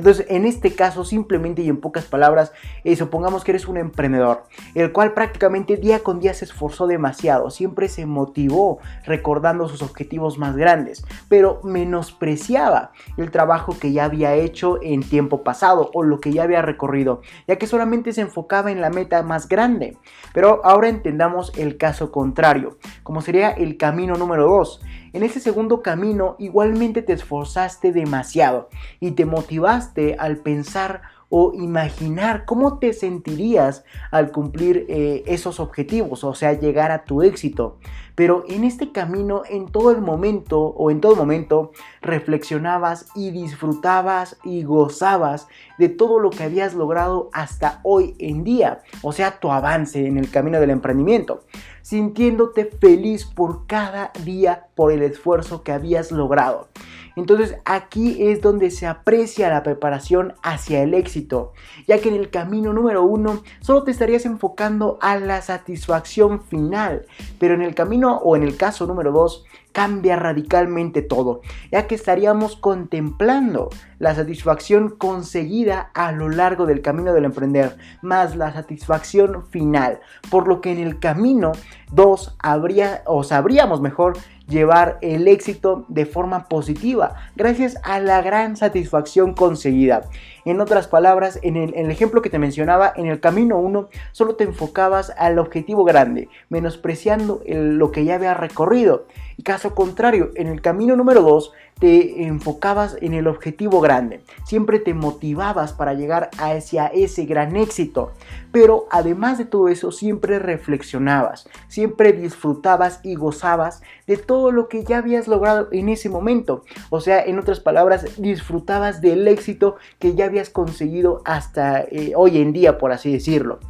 Entonces, 0.00 0.24
en 0.30 0.46
este 0.46 0.74
caso, 0.74 1.04
simplemente 1.04 1.60
y 1.60 1.68
en 1.68 1.78
pocas 1.78 2.06
palabras, 2.06 2.54
eh, 2.84 2.96
supongamos 2.96 3.44
que 3.44 3.50
eres 3.50 3.68
un 3.68 3.76
emprendedor, 3.76 4.44
el 4.74 4.92
cual 4.92 5.12
prácticamente 5.12 5.76
día 5.76 5.98
con 5.98 6.20
día 6.20 6.32
se 6.32 6.46
esforzó 6.46 6.86
demasiado, 6.86 7.50
siempre 7.50 7.86
se 7.86 8.06
motivó 8.06 8.78
recordando 9.04 9.68
sus 9.68 9.82
objetivos 9.82 10.38
más 10.38 10.56
grandes, 10.56 11.04
pero 11.28 11.60
menospreciaba 11.64 12.92
el 13.18 13.30
trabajo 13.30 13.78
que 13.78 13.92
ya 13.92 14.04
había 14.04 14.32
hecho 14.32 14.78
en 14.82 15.02
tiempo 15.02 15.44
pasado 15.44 15.90
o 15.92 16.02
lo 16.02 16.18
que 16.18 16.32
ya 16.32 16.44
había 16.44 16.62
recorrido, 16.62 17.20
ya 17.46 17.56
que 17.56 17.66
solamente 17.66 18.14
se 18.14 18.22
enfocaba 18.22 18.72
en 18.72 18.80
la 18.80 18.88
meta 18.88 19.22
más 19.22 19.48
grande. 19.48 19.98
Pero 20.32 20.62
ahora 20.64 20.88
entendamos 20.88 21.52
el 21.58 21.76
caso 21.76 22.10
contrario, 22.10 22.78
como 23.02 23.20
sería 23.20 23.50
el 23.50 23.76
camino 23.76 24.14
número 24.14 24.46
2. 24.48 24.80
En 25.12 25.22
ese 25.22 25.40
segundo 25.40 25.82
camino 25.82 26.36
igualmente 26.38 27.02
te 27.02 27.12
esforzaste 27.12 27.92
demasiado 27.92 28.68
y 29.00 29.12
te 29.12 29.24
motivaste 29.24 30.16
al 30.18 30.38
pensar 30.38 31.02
o 31.30 31.52
imaginar 31.54 32.44
cómo 32.44 32.78
te 32.78 32.92
sentirías 32.92 33.84
al 34.10 34.32
cumplir 34.32 34.84
eh, 34.88 35.22
esos 35.26 35.60
objetivos, 35.60 36.24
o 36.24 36.34
sea, 36.34 36.52
llegar 36.54 36.90
a 36.90 37.04
tu 37.04 37.22
éxito. 37.22 37.78
Pero 38.20 38.44
en 38.48 38.64
este 38.64 38.92
camino, 38.92 39.44
en 39.48 39.72
todo 39.72 39.90
el 39.90 40.02
momento 40.02 40.60
o 40.60 40.90
en 40.90 41.00
todo 41.00 41.16
momento, 41.16 41.72
reflexionabas 42.02 43.06
y 43.14 43.30
disfrutabas 43.30 44.36
y 44.44 44.62
gozabas 44.62 45.48
de 45.78 45.88
todo 45.88 46.18
lo 46.18 46.28
que 46.28 46.42
habías 46.42 46.74
logrado 46.74 47.30
hasta 47.32 47.80
hoy 47.82 48.16
en 48.18 48.44
día, 48.44 48.82
o 49.00 49.12
sea, 49.12 49.40
tu 49.40 49.50
avance 49.50 50.06
en 50.06 50.18
el 50.18 50.30
camino 50.30 50.60
del 50.60 50.68
emprendimiento, 50.68 51.44
sintiéndote 51.80 52.66
feliz 52.66 53.24
por 53.24 53.66
cada 53.66 54.12
día 54.22 54.66
por 54.74 54.92
el 54.92 55.00
esfuerzo 55.00 55.62
que 55.62 55.72
habías 55.72 56.12
logrado. 56.12 56.68
Entonces 57.16 57.56
aquí 57.64 58.16
es 58.18 58.40
donde 58.40 58.70
se 58.70 58.86
aprecia 58.86 59.50
la 59.50 59.62
preparación 59.62 60.34
hacia 60.42 60.82
el 60.82 60.94
éxito, 60.94 61.52
ya 61.86 61.98
que 61.98 62.08
en 62.08 62.14
el 62.14 62.30
camino 62.30 62.72
número 62.72 63.02
uno 63.02 63.42
solo 63.60 63.82
te 63.82 63.90
estarías 63.90 64.24
enfocando 64.24 64.98
a 65.00 65.16
la 65.18 65.42
satisfacción 65.42 66.40
final, 66.40 67.06
pero 67.38 67.54
en 67.54 67.62
el 67.62 67.74
camino 67.74 68.09
o 68.18 68.36
en 68.36 68.42
el 68.42 68.56
caso 68.56 68.86
número 68.86 69.12
dos 69.12 69.44
cambia 69.72 70.16
radicalmente 70.16 71.02
todo, 71.02 71.42
ya 71.70 71.86
que 71.86 71.94
estaríamos 71.94 72.56
contemplando 72.56 73.70
la 73.98 74.14
satisfacción 74.14 74.90
conseguida 74.90 75.90
a 75.94 76.12
lo 76.12 76.28
largo 76.28 76.66
del 76.66 76.82
camino 76.82 77.12
del 77.12 77.24
emprender, 77.24 77.76
más 78.02 78.34
la 78.36 78.52
satisfacción 78.52 79.46
final, 79.46 80.00
por 80.30 80.48
lo 80.48 80.60
que 80.60 80.72
en 80.72 80.78
el 80.78 80.98
camino 80.98 81.52
2 81.92 82.36
habría 82.38 83.02
o 83.06 83.22
sabríamos 83.22 83.80
mejor 83.80 84.16
llevar 84.50 84.98
el 85.00 85.28
éxito 85.28 85.86
de 85.88 86.04
forma 86.04 86.48
positiva, 86.48 87.14
gracias 87.36 87.78
a 87.82 88.00
la 88.00 88.20
gran 88.20 88.56
satisfacción 88.56 89.32
conseguida. 89.32 90.02
En 90.44 90.60
otras 90.60 90.88
palabras, 90.88 91.38
en 91.42 91.56
el, 91.56 91.90
ejemplo 91.90 92.22
que 92.22 92.30
te 92.30 92.38
mencionaba, 92.38 92.92
en 92.96 93.06
el 93.06 93.20
camino 93.20 93.58
1 93.58 93.88
solo 94.12 94.36
te 94.36 94.44
enfocabas 94.44 95.12
al 95.18 95.38
objetivo 95.38 95.84
grande, 95.84 96.28
menospreciando 96.48 97.42
lo 97.46 97.92
que 97.92 98.04
ya 98.04 98.16
había 98.16 98.34
recorrido. 98.34 99.06
Y 99.36 99.42
caso 99.42 99.74
contrario, 99.74 100.30
en 100.34 100.48
el 100.48 100.60
camino 100.60 100.96
número 100.96 101.22
2 101.22 101.52
te 101.78 102.24
enfocabas 102.24 102.96
en 103.00 103.14
el 103.14 103.26
objetivo 103.26 103.80
grande, 103.80 104.20
siempre 104.44 104.78
te 104.78 104.92
motivabas 104.92 105.72
para 105.72 105.94
llegar 105.94 106.28
hacia 106.38 106.88
ese 106.88 107.24
gran 107.24 107.56
éxito, 107.56 108.12
pero 108.52 108.86
además 108.90 109.38
de 109.38 109.46
todo 109.46 109.68
eso 109.68 109.90
siempre 109.90 110.38
reflexionabas, 110.38 111.48
siempre 111.68 112.12
disfrutabas 112.12 113.00
y 113.02 113.14
gozabas 113.14 113.82
de 114.06 114.18
todo 114.18 114.39
lo 114.50 114.68
que 114.68 114.84
ya 114.84 114.98
habías 114.98 115.28
logrado 115.28 115.68
en 115.72 115.88
ese 115.88 116.08
momento, 116.08 116.64
o 116.88 117.00
sea, 117.00 117.22
en 117.22 117.38
otras 117.38 117.60
palabras, 117.60 118.06
disfrutabas 118.16 119.00
del 119.00 119.28
éxito 119.28 119.76
que 119.98 120.14
ya 120.14 120.24
habías 120.24 120.48
conseguido 120.48 121.20
hasta 121.24 121.82
eh, 121.82 122.12
hoy 122.16 122.38
en 122.38 122.52
día, 122.52 122.78
por 122.78 122.92
así 122.92 123.12
decirlo. 123.12 123.60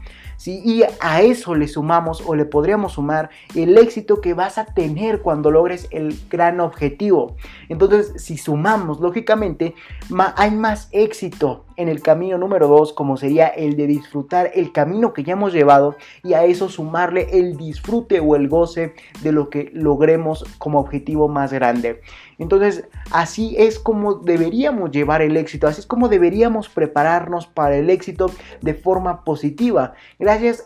Y 0.47 0.85
a 1.01 1.21
eso 1.21 1.55
le 1.55 1.69
sumamos 1.69 2.23
o 2.27 2.35
le 2.35 2.47
podríamos 2.47 2.93
sumar 2.93 3.31
el 3.55 3.77
éxito 3.77 4.21
que 4.21 4.33
vas 4.33 4.57
a 4.57 4.65
tener 4.65 5.21
cuando 5.21 5.51
logres 5.51 5.87
el 5.91 6.19
gran 6.31 6.61
objetivo. 6.61 7.37
Entonces, 7.69 8.15
si 8.17 8.39
sumamos, 8.39 9.01
lógicamente, 9.01 9.75
hay 10.37 10.51
más 10.51 10.89
éxito 10.93 11.65
en 11.77 11.89
el 11.89 12.03
camino 12.03 12.37
número 12.37 12.69
2, 12.69 12.93
como 12.93 13.17
sería 13.17 13.49
el 13.49 13.75
de 13.77 13.87
disfrutar 13.87 14.51
el 14.55 14.71
camino 14.71 15.15
que 15.15 15.25
ya 15.25 15.33
hemos 15.33 15.53
llevado 15.53 15.97
y 16.23 16.35
a 16.35 16.45
eso 16.45 16.69
sumarle 16.69 17.29
el 17.33 17.57
disfrute 17.57 18.21
o 18.21 18.37
el 18.37 18.49
goce 18.49 18.95
de 19.23 19.33
lo 19.33 19.49
que 19.49 19.71
logremos 19.73 20.45
como 20.59 20.79
objetivo 20.79 21.29
más 21.29 21.53
grande. 21.53 22.01
Entonces, 22.39 22.85
así 23.11 23.55
es 23.59 23.79
como 23.79 24.15
deberíamos 24.15 24.91
llevar 24.91 25.23
el 25.23 25.37
éxito, 25.37 25.67
así 25.67 25.81
es 25.81 25.87
como 25.87 26.09
deberíamos 26.09 26.69
prepararnos 26.69 27.47
para 27.47 27.77
el 27.77 27.91
éxito 27.91 28.31
de 28.61 28.75
forma 28.75 29.25
positiva, 29.25 29.95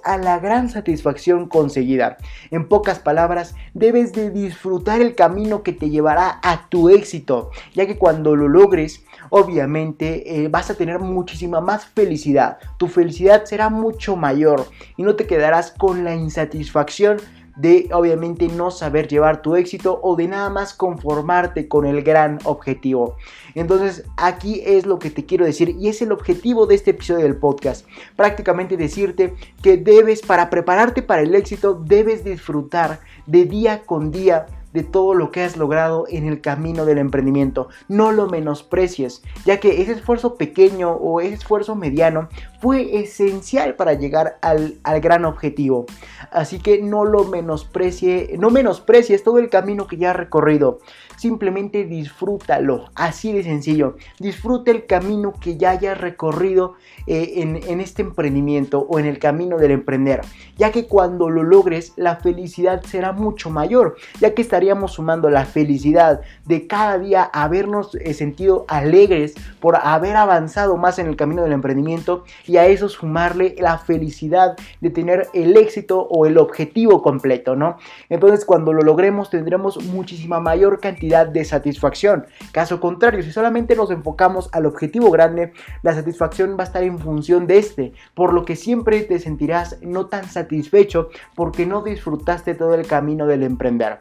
a 0.04 0.18
la 0.18 0.38
gran 0.40 0.68
satisfacción 0.68 1.49
conseguida. 1.49 2.18
En 2.50 2.68
pocas 2.68 2.99
palabras, 2.99 3.54
debes 3.73 4.12
de 4.12 4.30
disfrutar 4.30 5.00
el 5.00 5.14
camino 5.14 5.62
que 5.62 5.73
te 5.73 5.88
llevará 5.88 6.38
a 6.42 6.68
tu 6.68 6.90
éxito, 6.90 7.50
ya 7.73 7.87
que 7.87 7.97
cuando 7.97 8.37
lo 8.37 8.47
logres, 8.47 9.04
obviamente 9.30 10.44
eh, 10.44 10.49
vas 10.49 10.68
a 10.68 10.75
tener 10.75 10.99
muchísima 10.99 11.62
más 11.62 11.87
felicidad. 11.87 12.59
Tu 12.76 12.88
felicidad 12.88 13.47
será 13.47 13.71
mucho 13.71 14.16
mayor 14.16 14.66
y 14.99 15.02
no 15.02 15.16
te 15.16 15.26
quedarás 15.26 15.71
con 15.71 16.04
la 16.04 16.14
insatisfacción 16.14 17.16
de 17.56 17.88
obviamente 17.92 18.49
no 18.49 18.70
saber 18.70 19.08
llevar 19.08 19.42
tu 19.42 19.56
éxito 19.56 20.00
o 20.02 20.16
de 20.16 20.28
nada 20.28 20.50
más 20.50 20.75
conformarte 20.75 21.68
con 21.68 21.87
el 21.87 22.02
gran 22.02 22.38
objetivo. 22.44 23.16
Entonces 23.54 24.04
aquí 24.16 24.62
es 24.64 24.87
lo 24.87 24.99
que 24.99 25.11
te 25.11 25.25
quiero 25.25 25.44
decir 25.44 25.76
y 25.78 25.88
es 25.88 26.02
el 26.02 26.12
objetivo 26.12 26.66
de 26.66 26.75
este 26.75 26.90
episodio 26.90 27.25
del 27.25 27.37
podcast. 27.37 27.87
Prácticamente 28.16 28.76
decirte 28.76 29.34
que 29.62 29.76
debes, 29.76 30.23
para 30.23 30.50
prepararte 30.50 31.02
para 31.02 31.23
el 31.23 31.34
éxito, 31.34 31.75
debes 31.75 32.25
disfrutar 32.25 33.00
de 33.26 33.44
día 33.44 33.82
con 33.82 34.11
día 34.11 34.46
de 34.75 34.83
todo 34.83 35.14
lo 35.14 35.31
que 35.31 35.43
has 35.43 35.57
logrado 35.57 36.04
en 36.11 36.26
el 36.26 36.40
camino 36.40 36.85
del 36.85 36.99
emprendimiento. 36.99 37.69
No 37.88 38.11
lo 38.11 38.26
menosprecies, 38.26 39.23
ya 39.47 39.61
que 39.61 39.81
ese 39.81 39.93
esfuerzo 39.93 40.35
pequeño 40.35 40.90
o 40.90 41.21
ese 41.21 41.35
esfuerzo 41.35 41.76
mediano 41.76 42.28
fue 42.61 42.99
esencial 42.99 43.76
para 43.76 43.95
llegar 43.95 44.38
al, 44.43 44.81
gran 45.00 45.25
objetivo. 45.25 45.87
Así 46.33 46.59
que 46.59 46.83
no 46.83 47.04
lo 47.04 47.25
menosprecie, 47.25 48.35
no 48.38 48.50
menosprecies 48.50 49.23
todo 49.23 49.38
el 49.38 49.49
camino 49.49 49.87
que 49.87 49.97
ya 49.97 50.11
has 50.11 50.16
recorrido. 50.16 50.81
Simplemente 51.16 51.85
disfrútalo, 51.85 52.90
así 52.97 53.33
de 53.33 53.45
sencillo. 53.45 53.97
Disfruta 54.19 54.73
el 54.73 54.87
camino 54.87 55.35
que 55.40 55.57
ya 55.57 55.71
hayas 55.71 56.00
recorrido 56.00 56.75
eh, 57.07 57.35
en, 57.37 57.61
en 57.69 57.81
este 57.81 58.02
emprendimiento 58.02 58.81
o 58.81 58.99
en 58.99 59.07
el 59.07 59.21
camino 59.21 59.57
del 59.59 59.71
emprender, 59.71 60.23
ya 60.57 60.73
que 60.73 60.87
cuando 60.87 61.31
lo 61.31 61.45
logres 61.45 61.93
la 61.95 62.16
felicidad 62.16 62.83
será 62.83 63.12
mucho 63.12 63.50
mayor, 63.50 63.97
ya 64.21 64.35
que 64.35 64.43
estarás 64.43 64.63
sumando 64.92 65.30
la 65.30 65.44
felicidad 65.44 66.20
de 66.44 66.66
cada 66.66 66.98
día 66.98 67.22
habernos 67.22 67.94
eh, 67.94 68.14
sentido 68.14 68.64
alegres 68.68 69.35
por 69.61 69.77
haber 69.77 70.16
avanzado 70.16 70.77
más 70.77 70.98
en 70.98 71.07
el 71.07 71.16
camino 71.16 71.42
del 71.42 71.53
emprendimiento 71.53 72.24
y 72.46 72.57
a 72.57 72.66
eso 72.66 72.88
sumarle 72.88 73.55
la 73.59 73.79
felicidad 73.79 74.57
de 74.81 74.90
tener 74.90 75.29
el 75.35 75.57
éxito 75.57 76.00
o 76.00 76.27
el 76.27 76.38
objetivo 76.38 77.03
completo, 77.03 77.57
¿no? 77.57 77.79
Entonces 78.09 78.44
cuando 78.44 78.72
lo 78.72 78.83
logremos 78.83 79.31
tendremos 79.31 79.83
muchísima 79.85 80.40
mayor 80.40 80.81
cantidad 80.81 81.27
de 81.27 81.44
satisfacción. 81.44 82.27
Caso 82.53 82.81
contrario, 82.81 83.22
si 83.22 83.33
solamente 83.33 83.77
nos 83.77 83.90
enfocamos 83.90 84.48
al 84.53 84.66
objetivo 84.66 85.11
grande, 85.11 85.53
la 85.83 85.94
satisfacción 85.94 86.57
va 86.59 86.64
a 86.64 86.66
estar 86.66 86.83
en 86.83 86.98
función 86.98 87.46
de 87.46 87.59
este, 87.59 87.92
por 88.14 88.33
lo 88.33 88.44
que 88.44 88.57
siempre 88.57 89.03
te 89.03 89.18
sentirás 89.18 89.79
no 89.83 90.07
tan 90.07 90.29
satisfecho 90.29 91.09
porque 91.35 91.66
no 91.66 91.83
disfrutaste 91.83 92.55
todo 92.55 92.74
el 92.74 92.87
camino 92.87 93.27
del 93.27 93.42
emprender. 93.42 93.98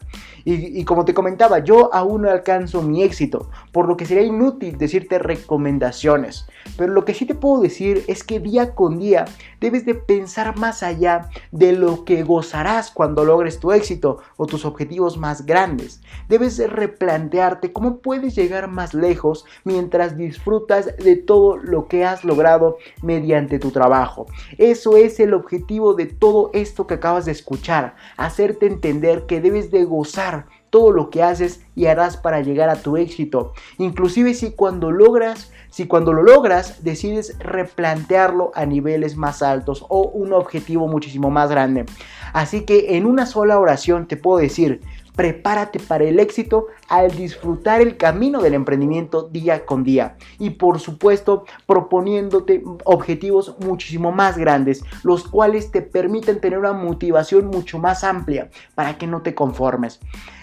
Como 0.85 1.05
te 1.05 1.13
comentaba, 1.13 1.59
yo 1.59 1.93
aún 1.93 2.23
no 2.23 2.29
alcanzo 2.29 2.81
mi 2.81 3.03
éxito, 3.03 3.49
por 3.71 3.87
lo 3.87 3.97
que 3.97 4.05
sería 4.05 4.23
inútil 4.23 4.77
decirte 4.77 5.19
recomendaciones. 5.19 6.45
Pero 6.77 6.93
lo 6.93 7.05
que 7.05 7.13
sí 7.13 7.25
te 7.25 7.35
puedo 7.35 7.61
decir 7.61 8.03
es 8.07 8.23
que 8.23 8.39
día 8.39 8.73
con 8.75 8.99
día 8.99 9.25
debes 9.59 9.85
de 9.85 9.95
pensar 9.95 10.57
más 10.57 10.83
allá 10.83 11.29
de 11.51 11.73
lo 11.73 12.05
que 12.05 12.23
gozarás 12.23 12.91
cuando 12.91 13.25
logres 13.25 13.59
tu 13.59 13.71
éxito 13.71 14.19
o 14.37 14.45
tus 14.45 14.65
objetivos 14.65 15.17
más 15.17 15.45
grandes. 15.45 16.01
Debes 16.29 16.57
de 16.57 16.67
replantearte 16.67 17.71
cómo 17.71 17.97
puedes 17.97 18.35
llegar 18.35 18.67
más 18.67 18.93
lejos 18.93 19.45
mientras 19.63 20.17
disfrutas 20.17 20.95
de 20.97 21.15
todo 21.15 21.57
lo 21.57 21.87
que 21.87 22.05
has 22.05 22.23
logrado 22.23 22.77
mediante 23.01 23.59
tu 23.59 23.71
trabajo. 23.71 24.27
Eso 24.57 24.97
es 24.97 25.19
el 25.19 25.33
objetivo 25.33 25.93
de 25.93 26.05
todo 26.05 26.49
esto 26.53 26.87
que 26.87 26.95
acabas 26.95 27.25
de 27.25 27.31
escuchar, 27.31 27.95
hacerte 28.17 28.65
entender 28.65 29.25
que 29.25 29.41
debes 29.41 29.71
de 29.71 29.83
gozar 29.85 30.42
todo 30.73 30.91
lo 30.91 31.11
que 31.11 31.21
haces 31.21 31.61
y 31.75 31.85
harás 31.85 32.17
para 32.17 32.41
llegar 32.41 32.67
a 32.67 32.81
tu 32.81 32.97
éxito. 32.97 33.53
Inclusive 33.77 34.33
si 34.33 34.53
cuando 34.53 34.89
logras, 34.89 35.51
si 35.69 35.85
cuando 35.85 36.13
lo 36.13 36.23
logras 36.23 36.83
decides 36.83 37.37
replantearlo 37.37 38.51
a 38.55 38.65
niveles 38.65 39.15
más 39.15 39.43
altos 39.43 39.85
o 39.87 40.01
un 40.01 40.33
objetivo 40.33 40.87
muchísimo 40.87 41.29
más 41.29 41.51
grande. 41.51 41.85
Así 42.33 42.61
que 42.61 42.97
en 42.97 43.05
una 43.05 43.27
sola 43.27 43.59
oración 43.59 44.07
te 44.07 44.17
puedo 44.17 44.39
decir, 44.39 44.81
Prepárate 45.15 45.79
para 45.79 46.05
el 46.05 46.19
éxito 46.19 46.67
al 46.89 47.11
disfrutar 47.11 47.81
el 47.81 47.97
camino 47.97 48.41
del 48.41 48.53
emprendimiento 48.53 49.23
día 49.23 49.65
con 49.65 49.83
día 49.83 50.17
y 50.39 50.51
por 50.51 50.79
supuesto 50.79 51.45
proponiéndote 51.65 52.63
objetivos 52.83 53.55
muchísimo 53.59 54.11
más 54.11 54.37
grandes, 54.37 54.83
los 55.03 55.27
cuales 55.27 55.71
te 55.71 55.81
permiten 55.81 56.39
tener 56.39 56.59
una 56.59 56.73
motivación 56.73 57.47
mucho 57.47 57.79
más 57.79 58.03
amplia 58.03 58.49
para 58.75 58.97
que 58.97 59.07
no 59.07 59.21
te 59.21 59.35
conformes. 59.35 59.99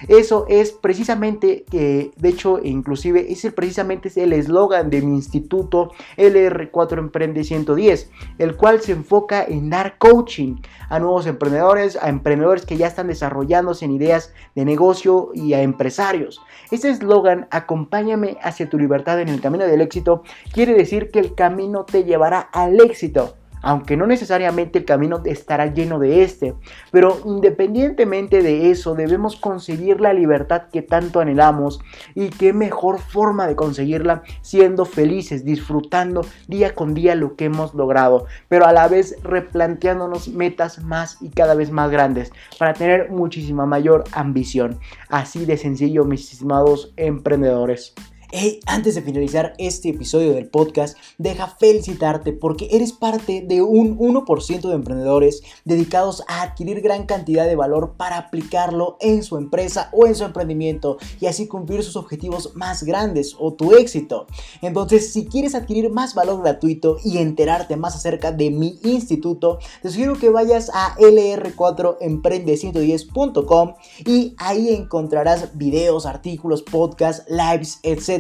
Eso 0.09 0.47
es 0.49 0.73
precisamente, 0.73 1.65
que 1.71 2.13
de 2.17 2.29
hecho 2.29 2.61
inclusive 2.63 3.33
ese 3.33 3.53
precisamente 3.53 4.09
es 4.09 4.17
el 4.17 4.33
eslogan 4.33 4.91
de 4.91 5.03
mi 5.03 5.17
instituto 5.17 5.93
LR4 6.17 6.99
Emprende 6.99 7.45
110, 7.45 8.11
el 8.39 8.57
cual 8.57 8.81
se 8.81 8.93
enfoca 8.93 9.45
en 9.45 9.71
dar 9.71 9.99
coaching 9.99 10.57
a 10.89 10.99
nuevos 10.99 11.27
emprendedores, 11.27 11.97
a 11.97 12.09
emprendedores 12.09 12.67
que 12.67 12.77
ya 12.77 12.87
están 12.87 13.09
desarrollándose 13.09 13.85
en 13.85 13.93
ideas 13.93 14.33
de 14.55 14.60
negocio 14.65 15.31
y 15.35 15.55
a 15.55 15.63
empresarios. 15.63 16.41
Este 16.71 16.91
eslogan, 16.91 17.49
acompáñame 17.51 18.39
hacia 18.43 18.69
tu 18.69 18.79
libertad 18.79 19.21
en 19.21 19.29
el 19.29 19.41
camino 19.41 19.67
del 19.67 19.81
éxito, 19.81 20.23
quiere 20.53 20.75
decir 20.75 21.11
que 21.11 21.19
el 21.19 21.35
camino 21.35 21.85
te 21.85 22.05
llevará 22.05 22.41
al 22.41 22.81
éxito 22.81 23.37
aunque 23.63 23.97
no 23.97 24.07
necesariamente 24.07 24.79
el 24.79 24.85
camino 24.85 25.21
estará 25.25 25.67
lleno 25.67 25.99
de 25.99 26.23
este. 26.23 26.55
Pero 26.91 27.21
independientemente 27.25 28.43
de 28.43 28.71
eso, 28.71 28.95
debemos 28.95 29.37
conseguir 29.37 30.01
la 30.01 30.13
libertad 30.13 30.65
que 30.73 30.83
tanto 30.83 31.21
anhelamos 31.21 31.81
y 32.15 32.31
qué 32.31 32.53
mejor 32.53 32.99
forma 32.99 33.47
de 33.47 33.57
conseguirla 33.57 34.23
siendo 34.43 34.85
felices, 34.85 35.45
disfrutando 35.45 36.25
día 36.49 36.75
con 36.75 36.95
día 36.95 37.15
lo 37.15 37.37
que 37.37 37.47
hemos 37.47 37.75
logrado, 37.75 38.27
pero 38.49 38.67
a 38.67 38.73
la 38.73 38.89
vez 38.89 39.17
replanteándonos 39.23 40.29
metas 40.29 40.83
más 40.83 41.19
y 41.21 41.31
cada 41.31 41.55
vez 41.55 41.71
más 41.71 41.91
grandes 41.91 42.33
para 42.59 42.75
tener 42.75 43.11
muchísima 43.11 43.67
mayor 43.67 44.05
ambición. 44.13 44.79
Así 45.09 45.45
de 45.45 45.57
sencillo, 45.57 46.05
mis 46.05 46.33
estimados 46.33 46.93
emprendedores. 46.97 47.95
Hey, 48.33 48.61
antes 48.67 48.95
de 48.95 49.03
finalizar 49.03 49.55
este 49.59 49.89
episodio 49.89 50.33
del 50.33 50.49
podcast, 50.49 50.97
deja 51.19 51.49
felicitarte 51.49 52.33
porque 52.33 52.69
eres 52.71 52.93
parte 52.93 53.45
de 53.45 53.61
un 53.61 53.99
1% 53.99 54.69
de 54.69 54.75
emprendedores 54.75 55.43
dedicados 55.65 56.23
a 56.29 56.43
adquirir 56.43 56.81
gran 56.81 57.07
cantidad 57.07 57.47
de 57.47 57.57
valor 57.57 57.95
para 57.97 58.19
aplicarlo 58.19 58.99
en 59.01 59.25
su 59.25 59.37
empresa 59.37 59.91
o 59.93 60.07
en 60.07 60.15
su 60.15 60.23
emprendimiento 60.23 60.99
y 61.21 61.27
así 61.27 61.49
cumplir 61.49 61.83
sus 61.83 61.97
objetivos 61.97 62.55
más 62.55 62.85
grandes 62.85 63.35
o 63.37 63.55
tu 63.55 63.75
éxito. 63.75 64.29
Entonces, 64.63 65.13
si 65.13 65.27
quieres 65.27 65.57
adquirir 65.57 65.91
más 65.91 66.15
valor 66.15 66.41
gratuito 66.41 66.99
y 67.05 67.19
enterarte 67.19 67.77
más 67.77 67.97
acerca 67.97 68.31
de 68.31 68.53
mi 68.53 68.79
instituto, 68.85 69.59
te 69.83 69.91
sugiero 69.91 70.17
que 70.17 70.31
vayas 70.31 70.71
a 70.73 70.95
lr4emprende110.com 70.99 73.75
y 74.07 74.37
ahí 74.39 74.69
encontrarás 74.69 75.59
videos, 75.59 76.07
artículos, 76.07 76.63
podcasts, 76.63 77.29
lives, 77.29 77.81
etc 77.83 78.20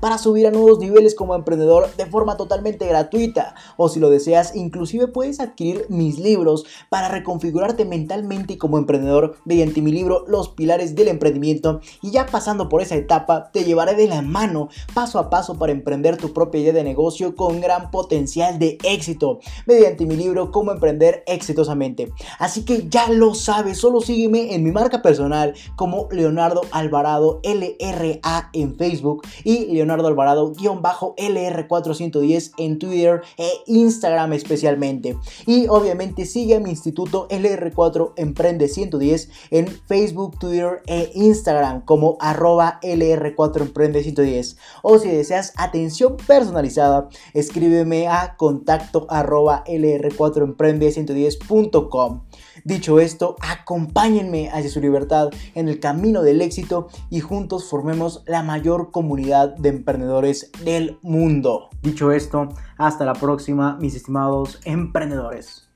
para 0.00 0.18
subir 0.18 0.46
a 0.46 0.50
nuevos 0.50 0.78
niveles 0.78 1.14
como 1.14 1.34
emprendedor 1.34 1.94
de 1.96 2.06
forma 2.06 2.36
totalmente 2.36 2.86
gratuita. 2.86 3.54
O 3.76 3.88
si 3.88 4.00
lo 4.00 4.10
deseas, 4.10 4.54
inclusive 4.56 5.08
puedes 5.08 5.40
adquirir 5.40 5.86
mis 5.88 6.18
libros 6.18 6.64
para 6.88 7.08
reconfigurarte 7.08 7.84
mentalmente 7.84 8.58
como 8.58 8.78
emprendedor 8.78 9.36
mediante 9.44 9.82
mi 9.82 9.92
libro 9.92 10.24
Los 10.28 10.48
Pilares 10.48 10.94
del 10.94 11.08
Emprendimiento. 11.08 11.80
Y 12.02 12.10
ya 12.10 12.26
pasando 12.26 12.68
por 12.68 12.82
esa 12.82 12.96
etapa, 12.96 13.50
te 13.52 13.64
llevaré 13.64 13.94
de 13.94 14.08
la 14.08 14.22
mano 14.22 14.68
paso 14.94 15.18
a 15.18 15.30
paso 15.30 15.58
para 15.58 15.72
emprender 15.72 16.16
tu 16.16 16.32
propia 16.32 16.60
idea 16.60 16.72
de 16.72 16.84
negocio 16.84 17.34
con 17.34 17.60
gran 17.60 17.90
potencial 17.90 18.58
de 18.58 18.78
éxito 18.82 19.40
mediante 19.66 20.06
mi 20.06 20.16
libro 20.16 20.50
Cómo 20.50 20.72
emprender 20.72 21.22
exitosamente. 21.26 22.12
Así 22.38 22.64
que 22.64 22.88
ya 22.88 23.08
lo 23.10 23.34
sabes, 23.34 23.78
solo 23.78 24.00
sígueme 24.00 24.54
en 24.54 24.64
mi 24.64 24.72
marca 24.72 25.02
personal 25.02 25.54
como 25.76 26.08
Leonardo 26.10 26.62
Alvarado 26.70 27.40
LRA 27.42 28.50
en 28.52 28.76
Facebook 28.76 29.22
y 29.44 29.66
Leonardo 29.66 30.08
Alvarado-LR410 30.08 32.52
en 32.58 32.78
Twitter 32.78 33.22
e 33.36 33.50
Instagram 33.66 34.32
especialmente. 34.32 35.16
Y 35.46 35.66
obviamente 35.68 36.24
sigue 36.26 36.56
a 36.56 36.60
mi 36.60 36.70
instituto 36.70 37.28
LR4 37.28 38.14
Emprende 38.16 38.68
110 38.68 39.30
en 39.50 39.68
Facebook, 39.68 40.38
Twitter 40.38 40.82
e 40.86 41.10
Instagram 41.14 41.84
como 41.84 42.16
arroba 42.20 42.78
LR4 42.82 43.62
Emprende 43.62 44.02
110. 44.02 44.56
O 44.82 44.98
si 44.98 45.08
deseas 45.08 45.52
atención 45.56 46.16
personalizada, 46.26 47.08
escríbeme 47.34 48.08
a 48.08 48.36
contacto 48.36 49.06
arroba 49.08 49.64
LR4 49.66 50.42
Emprende 50.42 50.90
110.com. 50.90 52.22
Dicho 52.66 52.98
esto, 52.98 53.36
acompáñenme 53.42 54.50
hacia 54.50 54.68
su 54.68 54.80
libertad 54.80 55.30
en 55.54 55.68
el 55.68 55.78
camino 55.78 56.22
del 56.22 56.42
éxito 56.42 56.88
y 57.10 57.20
juntos 57.20 57.70
formemos 57.70 58.24
la 58.26 58.42
mayor 58.42 58.90
comunidad 58.90 59.54
de 59.54 59.68
emprendedores 59.68 60.50
del 60.64 60.98
mundo. 61.00 61.68
Dicho 61.80 62.10
esto, 62.10 62.48
hasta 62.76 63.04
la 63.04 63.12
próxima, 63.12 63.76
mis 63.76 63.94
estimados 63.94 64.58
emprendedores. 64.64 65.68